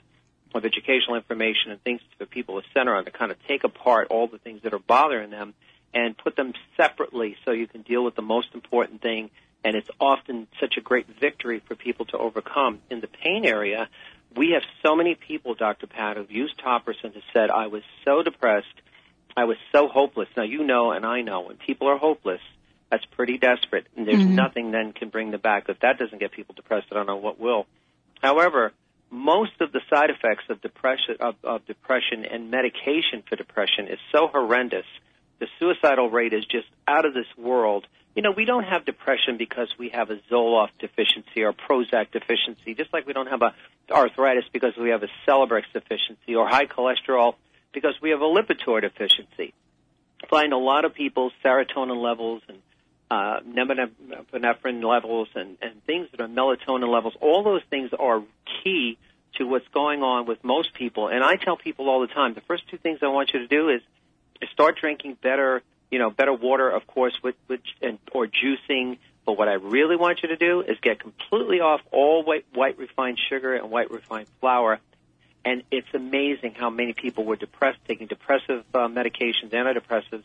of 0.56 0.66
educational 0.66 1.16
information 1.16 1.72
and 1.72 1.84
things 1.84 2.02
for 2.18 2.26
people 2.26 2.62
to 2.62 2.68
center 2.74 2.96
on 2.96 3.06
to 3.06 3.12
kind 3.12 3.32
of 3.32 3.38
take 3.48 3.64
apart 3.64 4.08
all 4.10 4.28
the 4.28 4.38
things 4.38 4.62
that 4.64 4.74
are 4.74 4.80
bothering 4.80 5.30
them 5.30 5.54
and 5.94 6.18
put 6.18 6.36
them 6.36 6.54
separately 6.76 7.36
so 7.44 7.52
you 7.52 7.68
can 7.68 7.82
deal 7.82 8.04
with 8.04 8.16
the 8.16 8.22
most 8.22 8.48
important 8.54 9.02
thing. 9.02 9.30
And 9.64 9.76
it's 9.76 9.90
often 10.00 10.48
such 10.60 10.76
a 10.78 10.82
great 10.82 11.08
victory 11.20 11.62
for 11.68 11.76
people 11.76 12.06
to 12.08 12.18
overcome. 12.18 12.80
In 12.90 13.02
the 13.02 13.08
pain 13.08 13.46
area, 13.46 13.90
we 14.36 14.52
have 14.52 14.64
so 14.86 14.96
many 14.96 15.16
people, 15.16 15.56
Dr. 15.56 15.88
Pat, 15.88 16.18
who've 16.18 16.32
used 16.32 16.60
Topricin 16.60 17.14
who 17.14 17.22
said, 17.34 17.50
I 17.50 17.68
was 17.68 17.84
so 18.06 18.22
depressed, 18.22 18.68
I 19.36 19.46
was 19.46 19.58
so 19.72 19.88
hopeless. 19.88 20.30
Now, 20.38 20.44
you 20.44 20.64
know 20.64 20.92
and 20.92 21.06
I 21.06 21.22
know 21.22 21.42
when 21.42 21.58
people 21.58 21.88
are 21.90 21.98
hopeless, 21.98 22.42
that's 22.90 23.06
pretty 23.06 23.38
desperate, 23.38 23.88
and 23.96 24.08
there's 24.08 24.24
Mhm. 24.24 24.36
nothing 24.36 24.72
then 24.72 24.94
can 24.94 25.10
bring 25.10 25.32
them 25.32 25.42
back. 25.42 25.70
If 25.70 25.80
that 25.80 25.98
doesn't 25.98 26.20
get 26.20 26.32
people 26.32 26.56
depressed, 26.56 26.88
I 26.92 26.96
don't 26.96 27.08
know 27.08 27.18
what 27.18 27.40
will. 27.40 27.68
However, 28.22 28.74
most 29.10 29.60
of 29.62 29.72
the 29.72 29.82
side 29.90 30.10
effects 30.10 30.50
of 30.50 30.62
depression 30.62 31.18
of, 31.20 31.36
of 31.44 31.66
depression 31.66 32.26
and 32.26 32.52
medication 32.52 33.24
for 33.28 33.36
depression 33.36 33.88
is 33.88 34.00
so 34.12 34.28
horrendous. 34.28 34.86
The 35.40 35.48
suicidal 35.60 36.10
rate 36.10 36.34
is 36.34 36.46
just 36.46 36.68
out 36.88 37.06
of 37.06 37.14
this 37.14 37.28
world. 37.38 37.88
You 38.16 38.24
know, 38.24 38.32
we 38.32 38.46
don't 38.46 38.64
have 38.64 38.86
depression 38.86 39.38
because 39.38 39.70
we 39.78 39.90
have 39.90 40.10
a 40.10 40.18
Zoloft 40.32 40.72
deficiency 40.80 41.44
or 41.44 41.54
Prozac 41.54 42.12
deficiency, 42.12 42.74
just 42.74 42.92
like 42.92 43.06
we 43.06 43.14
don't 43.14 43.28
have 43.28 43.44
a 43.44 43.54
arthritis 43.92 44.46
because 44.52 44.76
we 44.76 44.90
have 44.90 45.04
a 45.04 45.10
Celebrex 45.26 45.64
deficiency 45.72 46.36
or 46.36 46.48
high 46.48 46.66
cholesterol 46.66 47.36
because 47.72 47.94
we 48.02 48.10
have 48.10 48.22
a 48.22 48.26
Lipitor 48.26 48.82
deficiency. 48.82 49.54
Find 50.30 50.52
a 50.52 50.58
lot 50.58 50.84
of 50.84 50.96
people's 50.96 51.32
serotonin 51.46 52.02
levels 52.02 52.42
and 52.50 52.58
uh, 53.10 53.40
norepinephrine 53.42 54.84
levels 54.84 55.30
and, 55.36 55.58
and 55.62 55.84
things 55.86 56.08
that 56.12 56.22
are 56.22 56.28
melatonin 56.28 56.92
levels, 56.92 57.16
all 57.22 57.44
those 57.44 57.64
things 57.70 57.92
are 57.98 58.22
key 58.64 58.98
to 59.36 59.46
what's 59.46 59.68
going 59.70 60.02
on 60.04 60.26
with 60.26 60.44
most 60.44 60.74
people. 60.74 61.08
And 61.08 61.24
I 61.24 61.36
tell 61.36 61.58
people 61.58 61.90
all 61.90 62.02
the 62.02 62.08
time, 62.08 62.34
the 62.34 62.42
first 62.42 62.68
two 62.70 62.78
things 62.78 63.00
I 63.02 63.08
want 63.08 63.34
you 63.34 63.40
to 63.40 63.48
do 63.48 63.70
is, 63.70 63.82
start 64.52 64.78
drinking 64.78 65.18
better, 65.22 65.64
you 65.90 65.98
know, 65.98 66.12
better 66.12 66.34
water, 66.34 66.70
of 66.70 66.86
course, 66.86 67.14
with, 67.24 67.36
with 67.48 67.62
and, 67.82 67.98
or 68.12 68.28
juicing. 68.28 69.00
But 69.26 69.38
what 69.38 69.48
I 69.48 69.54
really 69.54 69.96
want 69.96 70.22
you 70.22 70.30
to 70.30 70.38
do 70.38 70.62
is 70.62 70.78
get 70.80 71.00
completely 71.00 71.60
off 71.60 71.82
all 71.92 72.24
white, 72.24 72.46
white 72.54 72.78
refined 72.78 73.20
sugar 73.30 73.56
and 73.56 73.72
white 73.72 73.90
refined 73.90 74.28
flour. 74.40 74.80
And 75.44 75.64
it's 75.72 75.88
amazing 75.94 76.54
how 76.54 76.70
many 76.70 76.94
people 76.94 77.24
were 77.26 77.36
depressed, 77.36 77.80
taking 77.88 78.08
depressive 78.08 78.64
uh, 78.74 78.88
medications, 78.88 79.50
antidepressants, 79.52 80.24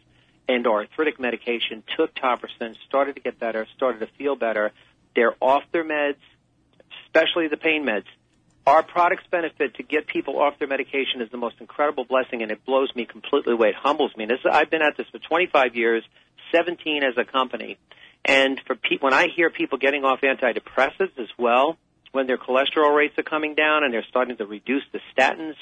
and 0.55 0.67
arthritic 0.67 1.19
medication, 1.21 1.83
took 1.97 2.15
Topricin, 2.15 2.77
started 2.87 3.17
to 3.17 3.21
get 3.23 3.39
better, 3.39 3.67
started 3.77 4.01
to 4.01 4.09
feel 4.19 4.37
better. 4.37 4.73
They're 5.15 5.35
off 5.41 5.63
their 5.73 5.85
meds, 5.85 6.17
especially 7.07 7.49
the 7.49 7.57
pain 7.57 7.85
meds. 7.85 8.05
Our 8.67 8.83
product's 8.83 9.27
benefit 9.31 9.75
to 9.77 9.83
get 9.83 10.07
people 10.07 10.39
off 10.41 10.59
their 10.59 10.69
medication 10.69 11.21
is 11.21 11.31
the 11.31 11.37
most 11.37 11.57
incredible 11.61 12.05
blessing, 12.05 12.43
and 12.43 12.53
it 12.53 12.65
blows 12.65 12.95
me 12.95 13.07
completely 13.07 13.55
away. 13.55 13.71
It 13.71 13.75
humbles 13.75 14.13
me. 14.17 14.27
This, 14.27 14.39
I've 14.51 14.71
been 14.71 14.83
at 14.83 14.97
this 14.97 15.07
for 15.11 15.19
25 15.19 15.75
years, 15.75 16.05
17 16.55 17.03
as 17.03 17.15
a 17.17 17.25
company, 17.25 17.79
and 18.25 18.61
for 18.67 18.77
pe- 18.77 18.99
when 19.01 19.13
I 19.13 19.27
hear 19.35 19.51
people 19.51 19.79
getting 19.79 20.05
off 20.05 20.21
antidepressants 20.21 21.19
as 21.19 21.29
well, 21.39 21.77
when 22.13 22.27
their 22.27 22.39
cholesterol 22.39 22.95
rates 22.95 23.19
are 23.19 23.25
coming 23.25 23.55
down 23.55 23.83
and 23.85 23.93
they're 23.93 24.05
starting 24.09 24.37
to 24.37 24.47
reduce 24.47 24.85
the 24.93 25.01
statins, 25.17 25.55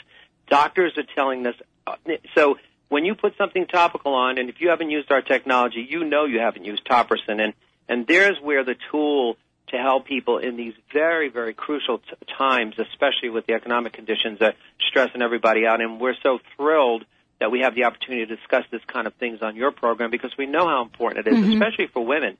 doctors 0.48 0.92
are 0.98 1.04
telling 1.14 1.46
us. 1.46 1.54
uh, 1.86 1.94
So 2.34 2.58
when 2.90 3.06
you 3.06 3.14
put 3.14 3.36
something 3.38 3.66
topical 3.66 4.14
on, 4.14 4.36
and 4.36 4.50
if 4.50 4.60
you 4.60 4.68
haven't 4.68 4.90
used 4.90 5.10
our 5.10 5.22
technology, 5.22 5.86
you 5.88 6.04
know 6.04 6.26
you 6.26 6.40
haven't 6.40 6.66
used 6.66 6.84
Topricin, 6.84 7.40
and 7.40 7.54
and 7.88 8.06
there's 8.06 8.38
where 8.42 8.62
the 8.64 8.76
tool 8.90 9.36
to 9.68 9.76
help 9.76 10.04
people 10.04 10.38
in 10.38 10.56
these 10.56 10.74
very 10.92 11.30
very 11.30 11.54
crucial 11.54 11.98
t- 11.98 12.04
times, 12.36 12.74
especially 12.78 13.30
with 13.30 13.46
the 13.46 13.54
economic 13.54 13.94
conditions 13.94 14.40
that 14.40 14.56
stressing 14.88 15.22
everybody 15.22 15.66
out, 15.66 15.80
and 15.80 16.00
we're 16.00 16.16
so 16.22 16.40
thrilled 16.56 17.04
that 17.38 17.50
we 17.50 17.60
have 17.60 17.74
the 17.74 17.84
opportunity 17.84 18.26
to 18.26 18.36
discuss 18.36 18.64
this 18.70 18.82
kind 18.86 19.06
of 19.06 19.14
things 19.14 19.38
on 19.40 19.56
your 19.56 19.70
program 19.70 20.10
because 20.10 20.36
we 20.36 20.44
know 20.44 20.66
how 20.66 20.82
important 20.82 21.26
it 21.26 21.32
is, 21.32 21.38
Mhm. 21.38 21.52
especially 21.54 21.86
for 21.86 22.04
women 22.04 22.36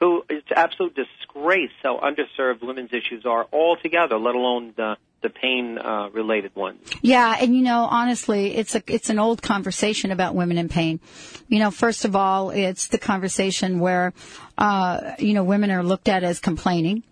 who 0.00 0.24
it's 0.28 0.50
absolute 0.54 0.94
disgrace 0.94 1.70
how 1.82 1.98
underserved 1.98 2.62
women's 2.62 2.92
issues 2.92 3.24
are 3.24 3.46
altogether, 3.52 4.18
let 4.18 4.34
alone 4.34 4.74
the 4.76 4.96
the 5.24 5.30
pain 5.30 5.78
uh, 5.78 6.10
related 6.12 6.54
ones. 6.54 6.78
Yeah, 7.02 7.36
and 7.40 7.56
you 7.56 7.62
know, 7.62 7.88
honestly, 7.90 8.54
it's 8.54 8.76
a 8.76 8.82
it's 8.86 9.08
an 9.08 9.18
old 9.18 9.42
conversation 9.42 10.12
about 10.12 10.34
women 10.36 10.58
in 10.58 10.68
pain. 10.68 11.00
You 11.48 11.58
know, 11.58 11.72
first 11.72 12.04
of 12.04 12.14
all, 12.14 12.50
it's 12.50 12.88
the 12.88 12.98
conversation 12.98 13.80
where 13.80 14.12
uh, 14.58 15.14
you 15.18 15.32
know 15.32 15.42
women 15.42 15.70
are 15.72 15.82
looked 15.82 16.08
at 16.08 16.22
as 16.22 16.38
complaining, 16.38 17.02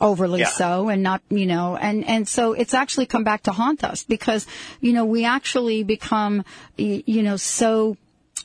overly 0.00 0.40
Yeah. 0.40 0.46
so, 0.50 0.88
and 0.88 1.02
not 1.02 1.20
you 1.28 1.46
know, 1.46 1.76
and 1.76 2.06
and 2.08 2.26
so 2.26 2.52
it's 2.52 2.72
actually 2.72 3.06
come 3.06 3.24
back 3.24 3.42
to 3.42 3.52
haunt 3.52 3.82
us 3.84 4.04
because 4.04 4.46
you 4.80 4.92
know 4.92 5.04
we 5.04 5.24
actually 5.24 5.82
become 5.82 6.44
you 6.76 7.22
know 7.22 7.36
so 7.36 7.96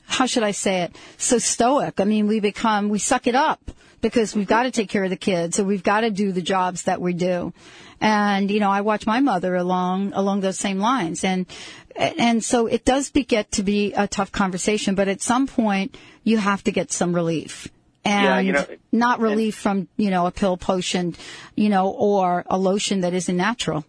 how 0.06 0.26
should 0.26 0.42
I 0.42 0.50
say 0.50 0.82
it 0.82 0.96
so 1.18 1.38
stoic. 1.38 2.00
I 2.00 2.04
mean, 2.04 2.26
we 2.26 2.40
become 2.40 2.88
we 2.88 2.98
suck 2.98 3.26
it 3.28 3.36
up 3.36 3.70
because 4.04 4.36
we've 4.36 4.46
got 4.46 4.64
to 4.64 4.70
take 4.70 4.90
care 4.90 5.02
of 5.02 5.08
the 5.08 5.16
kids, 5.16 5.56
so 5.56 5.64
we've 5.64 5.82
got 5.82 6.02
to 6.02 6.10
do 6.10 6.30
the 6.30 6.42
jobs 6.42 6.82
that 6.82 7.00
we 7.00 7.14
do. 7.14 7.54
And 8.02 8.50
you 8.50 8.60
know, 8.60 8.70
I 8.70 8.82
watch 8.82 9.06
my 9.06 9.20
mother 9.20 9.56
along 9.56 10.12
along 10.12 10.42
those 10.42 10.58
same 10.58 10.78
lines, 10.78 11.24
and 11.24 11.46
and 11.96 12.44
so 12.44 12.66
it 12.66 12.84
does 12.84 13.10
be, 13.10 13.24
get 13.24 13.50
to 13.52 13.62
be 13.62 13.94
a 13.94 14.06
tough 14.06 14.30
conversation. 14.30 14.94
But 14.94 15.08
at 15.08 15.22
some 15.22 15.46
point, 15.46 15.96
you 16.22 16.36
have 16.36 16.62
to 16.64 16.70
get 16.70 16.92
some 16.92 17.14
relief, 17.14 17.68
and 18.04 18.24
Yeah, 18.24 18.40
you 18.40 18.52
know, 18.52 18.66
not 18.92 19.20
relief 19.20 19.54
from 19.56 19.88
you 19.96 20.10
know 20.10 20.26
a 20.26 20.30
pill 20.30 20.58
potion, 20.58 21.16
you 21.56 21.70
know, 21.70 21.88
or 21.88 22.44
a 22.46 22.58
lotion 22.58 23.00
that 23.00 23.14
isn't 23.14 23.36
natural. 23.36 23.86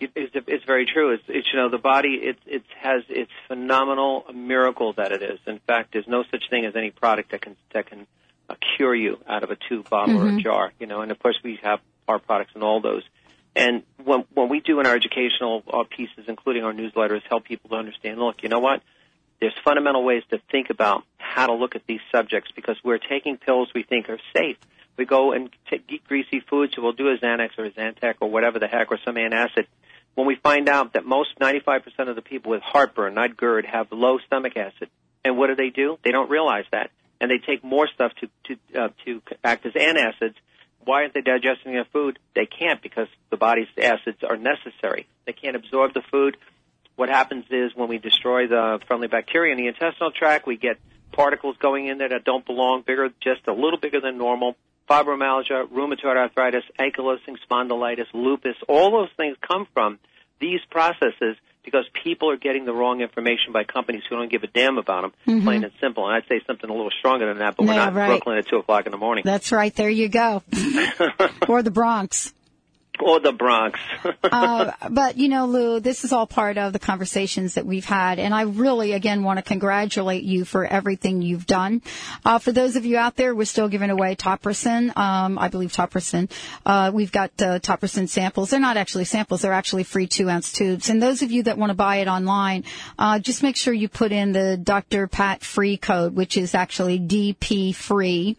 It, 0.00 0.10
it's, 0.14 0.32
it's 0.34 0.64
very 0.64 0.84
true. 0.84 1.14
It's, 1.14 1.24
it's 1.28 1.48
you 1.50 1.58
know 1.58 1.70
the 1.70 1.78
body. 1.78 2.20
It 2.22 2.36
it 2.44 2.64
has 2.78 3.04
its 3.08 3.32
phenomenal 3.48 4.26
miracle 4.34 4.92
that 4.94 5.12
it 5.12 5.22
is. 5.22 5.38
In 5.46 5.60
fact, 5.60 5.94
there's 5.94 6.08
no 6.08 6.24
such 6.30 6.50
thing 6.50 6.66
as 6.66 6.76
any 6.76 6.90
product 6.90 7.30
that 7.30 7.40
can 7.40 7.56
that 7.72 7.86
can 7.86 8.06
uh, 8.50 8.54
cure 8.76 8.94
you 8.94 9.18
out 9.28 9.42
of 9.42 9.50
a 9.50 9.56
tube, 9.56 9.88
bottle, 9.88 10.16
or 10.16 10.28
a 10.28 10.32
Mhm. 10.32 10.42
jar. 10.42 10.72
You 10.78 10.86
know, 10.86 11.00
and 11.02 11.10
of 11.10 11.18
course 11.18 11.38
we 11.42 11.56
have 11.62 11.80
our 12.08 12.18
products 12.18 12.52
in 12.54 12.62
all 12.62 12.80
those. 12.80 13.02
And 13.54 13.82
when 14.04 14.24
when 14.34 14.48
we 14.48 14.60
do 14.60 14.80
in 14.80 14.86
our 14.86 14.94
educational 14.94 15.62
uh, 15.72 15.84
pieces, 15.84 16.24
including 16.28 16.64
our 16.64 16.72
newsletters, 16.72 17.22
help 17.28 17.44
people 17.44 17.70
to 17.70 17.76
understand. 17.76 18.18
Look, 18.18 18.42
you 18.42 18.48
know 18.48 18.60
what? 18.60 18.82
There's 19.40 19.54
fundamental 19.64 20.04
ways 20.04 20.22
to 20.30 20.38
think 20.50 20.70
about 20.70 21.04
how 21.18 21.46
to 21.46 21.54
look 21.54 21.74
at 21.74 21.86
these 21.86 22.00
subjects 22.12 22.50
because 22.54 22.76
we're 22.84 22.98
taking 22.98 23.38
pills 23.38 23.72
we 23.74 23.82
think 23.82 24.08
are 24.10 24.18
safe. 24.36 24.58
We 24.96 25.06
go 25.06 25.32
and 25.32 25.48
take, 25.70 25.84
eat 25.88 26.04
greasy 26.06 26.40
foods, 26.40 26.74
so 26.76 26.82
we'll 26.82 26.92
do 26.92 27.08
a 27.08 27.16
Xanax 27.16 27.58
or 27.58 27.64
a 27.64 27.70
Zantac 27.70 28.16
or 28.20 28.30
whatever 28.30 28.58
the 28.58 28.68
heck, 28.68 28.92
or 28.92 28.98
some 29.02 29.14
antacid. 29.14 29.66
When 30.14 30.26
we 30.26 30.34
find 30.34 30.68
out 30.68 30.92
that 30.92 31.06
most 31.06 31.38
95% 31.38 32.10
of 32.10 32.16
the 32.16 32.22
people 32.22 32.50
with 32.50 32.60
heartburn, 32.60 33.14
not 33.14 33.36
GERD, 33.36 33.64
have 33.64 33.86
low 33.92 34.18
stomach 34.26 34.56
acid, 34.56 34.90
and 35.24 35.38
what 35.38 35.46
do 35.46 35.54
they 35.54 35.70
do? 35.70 35.98
They 36.04 36.10
don't 36.10 36.28
realize 36.28 36.66
that, 36.72 36.90
and 37.20 37.30
they 37.30 37.38
take 37.38 37.62
more 37.62 37.88
stuff 37.94 38.12
to 38.20 38.28
to 38.44 38.80
uh, 38.80 38.88
to 39.04 39.22
act 39.44 39.66
as 39.66 39.72
antacids. 39.74 40.34
Why 40.84 41.02
aren't 41.02 41.14
they 41.14 41.20
digesting 41.20 41.72
their 41.72 41.84
food? 41.92 42.18
They 42.34 42.46
can't 42.46 42.82
because 42.82 43.08
the 43.30 43.36
body's 43.36 43.68
acids 43.76 44.24
are 44.26 44.36
necessary. 44.36 45.06
They 45.26 45.32
can't 45.32 45.54
absorb 45.54 45.92
the 45.92 46.02
food. 46.10 46.38
What 46.96 47.10
happens 47.10 47.44
is 47.50 47.72
when 47.74 47.88
we 47.88 47.98
destroy 47.98 48.46
the 48.46 48.80
friendly 48.86 49.08
bacteria 49.08 49.52
in 49.52 49.58
the 49.58 49.68
intestinal 49.68 50.10
tract, 50.10 50.46
we 50.46 50.56
get 50.56 50.78
particles 51.12 51.56
going 51.58 51.86
in 51.86 51.98
there 51.98 52.08
that 52.08 52.24
don't 52.24 52.44
belong, 52.46 52.82
bigger, 52.86 53.10
just 53.20 53.46
a 53.46 53.52
little 53.52 53.78
bigger 53.78 54.00
than 54.00 54.16
normal. 54.16 54.56
Fibromyalgia, 54.88 55.68
rheumatoid 55.68 56.16
arthritis, 56.16 56.64
ankylosing 56.78 57.36
spondylitis, 57.48 58.06
lupus, 58.12 58.56
all 58.68 58.90
those 58.90 59.10
things 59.16 59.36
come 59.46 59.66
from 59.72 59.98
these 60.40 60.60
processes 60.70 61.36
because 61.64 61.84
people 62.04 62.30
are 62.30 62.36
getting 62.36 62.64
the 62.64 62.72
wrong 62.72 63.00
information 63.00 63.52
by 63.52 63.64
companies 63.64 64.02
who 64.08 64.16
don't 64.16 64.30
give 64.30 64.42
a 64.42 64.46
damn 64.46 64.78
about 64.78 65.02
them, 65.02 65.12
Mhm. 65.26 65.44
plain 65.44 65.64
and 65.64 65.72
simple. 65.80 66.06
And 66.06 66.14
I'd 66.16 66.26
say 66.28 66.40
something 66.46 66.68
a 66.68 66.72
little 66.72 66.90
stronger 66.98 67.26
than 67.26 67.38
that, 67.38 67.56
but 67.56 67.66
we're 67.66 67.74
not 67.74 67.94
right. 67.94 68.04
in 68.04 68.10
Brooklyn 68.16 68.38
at 68.38 68.48
2 68.48 68.56
o'clock 68.56 68.86
in 68.86 68.92
the 68.92 68.98
morning. 68.98 69.22
That's 69.24 69.52
right. 69.52 69.74
There 69.74 69.90
you 69.90 70.08
go. 70.08 70.42
or 71.48 71.62
the 71.62 71.70
Bronx. 71.70 72.32
Or 73.02 73.20
the 73.20 73.32
Bronx. 73.32 73.80
uh, 74.24 74.72
but 74.90 75.16
you 75.16 75.28
know, 75.28 75.46
Lou, 75.46 75.80
this 75.80 76.04
is 76.04 76.12
all 76.12 76.26
part 76.26 76.58
of 76.58 76.72
the 76.72 76.78
conversations 76.78 77.54
that 77.54 77.66
we've 77.66 77.84
had, 77.84 78.18
and 78.18 78.34
I 78.34 78.42
really, 78.42 78.92
again, 78.92 79.22
want 79.22 79.38
to 79.38 79.42
congratulate 79.42 80.24
you 80.24 80.44
for 80.44 80.64
everything 80.64 81.22
you've 81.22 81.46
done. 81.46 81.82
Uh, 82.24 82.38
for 82.38 82.52
those 82.52 82.76
of 82.76 82.84
you 82.84 82.96
out 82.96 83.16
there, 83.16 83.34
we're 83.34 83.44
still 83.44 83.68
giving 83.68 83.90
away 83.90 84.16
Topricin. 84.16 84.96
Um, 84.96 85.38
I 85.38 85.48
believe 85.48 85.72
Topricin. 85.72 86.30
Uh, 86.64 86.90
we've 86.92 87.12
got 87.12 87.30
uh, 87.40 87.58
Topricin 87.58 88.08
samples. 88.08 88.50
They're 88.50 88.60
not 88.60 88.76
actually 88.76 89.04
samples; 89.04 89.42
they're 89.42 89.52
actually 89.52 89.84
free 89.84 90.06
two 90.06 90.28
ounce 90.28 90.52
tubes. 90.52 90.90
And 90.90 91.02
those 91.02 91.22
of 91.22 91.30
you 91.30 91.44
that 91.44 91.58
want 91.58 91.70
to 91.70 91.74
buy 91.74 91.96
it 91.96 92.08
online, 92.08 92.64
uh, 92.98 93.18
just 93.18 93.42
make 93.42 93.56
sure 93.56 93.72
you 93.72 93.88
put 93.88 94.12
in 94.12 94.32
the 94.32 94.56
Dr. 94.56 95.06
Pat 95.06 95.42
free 95.42 95.76
code, 95.76 96.14
which 96.14 96.36
is 96.36 96.54
actually 96.54 96.98
DP 96.98 97.74
free, 97.74 98.36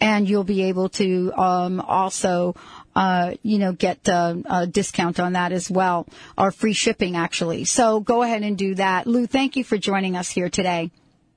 and 0.00 0.28
you'll 0.28 0.44
be 0.44 0.62
able 0.62 0.88
to 0.90 1.32
um, 1.36 1.80
also 1.80 2.54
uh, 2.94 3.34
you 3.42 3.58
know, 3.58 3.72
get 3.72 4.08
uh, 4.08 4.36
a 4.44 4.66
discount 4.66 5.20
on 5.20 5.34
that 5.34 5.52
as 5.52 5.70
well, 5.70 6.06
or 6.36 6.50
free 6.50 6.72
shipping 6.72 7.16
actually. 7.16 7.64
So 7.64 8.00
go 8.00 8.22
ahead 8.22 8.42
and 8.42 8.56
do 8.56 8.74
that. 8.76 9.06
Lou, 9.06 9.26
thank 9.26 9.56
you 9.56 9.64
for 9.64 9.78
joining 9.78 10.16
us 10.16 10.30
here 10.30 10.48
today. 10.48 10.90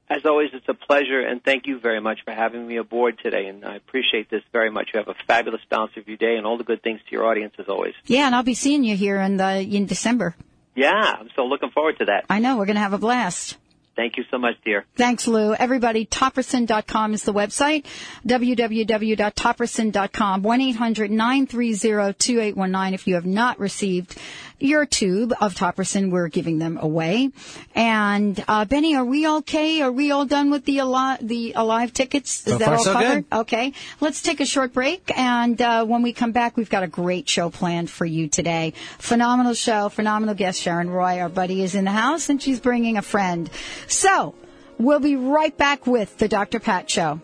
As 0.09 0.25
always, 0.25 0.49
it's 0.53 0.67
a 0.67 0.73
pleasure, 0.73 1.21
and 1.21 1.43
thank 1.43 1.65
you 1.65 1.79
very 1.79 1.99
much 1.99 2.19
for 2.23 2.31
having 2.31 2.67
me 2.67 2.77
aboard 2.77 3.17
today. 3.23 3.47
And 3.47 3.65
I 3.65 3.77
appreciate 3.77 4.29
this 4.29 4.43
very 4.51 4.69
much. 4.69 4.89
You 4.93 4.99
have 4.99 5.07
a 5.07 5.15
fabulous 5.25 5.61
balance 5.69 5.93
of 5.97 6.07
your 6.07 6.17
day, 6.17 6.35
and 6.35 6.45
all 6.45 6.57
the 6.57 6.63
good 6.63 6.83
things 6.83 6.99
to 7.07 7.11
your 7.11 7.25
audience 7.25 7.53
as 7.57 7.67
always. 7.67 7.93
Yeah, 8.05 8.27
and 8.27 8.35
I'll 8.35 8.43
be 8.43 8.53
seeing 8.53 8.83
you 8.83 8.95
here 8.95 9.19
in 9.19 9.37
the 9.37 9.59
in 9.61 9.85
December. 9.85 10.35
Yeah, 10.75 10.91
I'm 10.91 11.29
so 11.35 11.45
looking 11.45 11.69
forward 11.69 11.99
to 11.99 12.05
that. 12.05 12.25
I 12.29 12.39
know 12.39 12.57
we're 12.57 12.65
going 12.65 12.75
to 12.75 12.81
have 12.81 12.93
a 12.93 12.97
blast. 12.97 13.57
Thank 13.95 14.17
you 14.17 14.23
so 14.31 14.39
much, 14.39 14.55
dear. 14.65 14.85
Thanks, 14.95 15.27
Lou. 15.27 15.53
Everybody, 15.53 16.07
Topricin.com 16.07 17.13
is 17.13 17.21
the 17.23 17.33
website. 17.33 17.85
www.topricin.com. 18.25 20.43
1-800-930-2819 20.43 22.93
if 22.93 23.07
you 23.07 23.15
have 23.15 23.25
not 23.25 23.59
received 23.59 24.17
your 24.63 24.85
tube 24.85 25.33
of 25.41 25.53
Topricin. 25.53 26.09
We're 26.09 26.29
giving 26.29 26.57
them 26.57 26.77
away. 26.81 27.31
And, 27.75 28.43
uh, 28.47 28.65
Benny, 28.65 28.95
are 28.95 29.05
we 29.05 29.27
okay? 29.27 29.81
Are 29.81 29.91
we 29.91 30.11
all 30.11 30.25
done 30.25 30.49
with 30.49 30.65
the 30.65 30.79
alive, 30.79 31.19
the 31.21 31.53
alive 31.55 31.93
tickets? 31.93 32.47
Is 32.47 32.53
So 32.53 32.57
that 32.57 32.65
far, 32.65 32.75
all 32.75 32.83
so 32.83 32.93
covered? 32.93 33.29
good. 33.29 33.37
Okay. 33.39 33.73
Let's 33.99 34.21
take 34.21 34.39
a 34.39 34.45
short 34.45 34.73
break. 34.73 35.11
And, 35.17 35.61
uh, 35.61 35.85
when 35.85 36.01
we 36.01 36.13
come 36.13 36.31
back, 36.31 36.55
we've 36.57 36.69
got 36.69 36.83
a 36.83 36.87
great 36.87 37.27
show 37.29 37.49
planned 37.49 37.89
for 37.89 38.05
you 38.05 38.27
today. 38.27 38.73
Phenomenal 38.99 39.53
show, 39.53 39.89
phenomenal 39.89 40.35
guest 40.35 40.61
Sharon 40.61 40.89
Roy. 40.89 41.19
Our 41.19 41.29
buddy 41.29 41.61
is 41.61 41.75
in 41.75 41.85
the 41.85 41.91
house 41.91 42.29
and 42.29 42.41
she's 42.41 42.59
bringing 42.59 42.97
a 42.97 43.01
friend. 43.01 43.49
So, 43.87 44.33
we'll 44.79 44.99
be 44.99 45.15
right 45.15 45.55
back 45.57 45.85
with 45.85 46.17
the 46.17 46.27
Dr. 46.27 46.59
Pat 46.59 46.89
Show. 46.89 47.19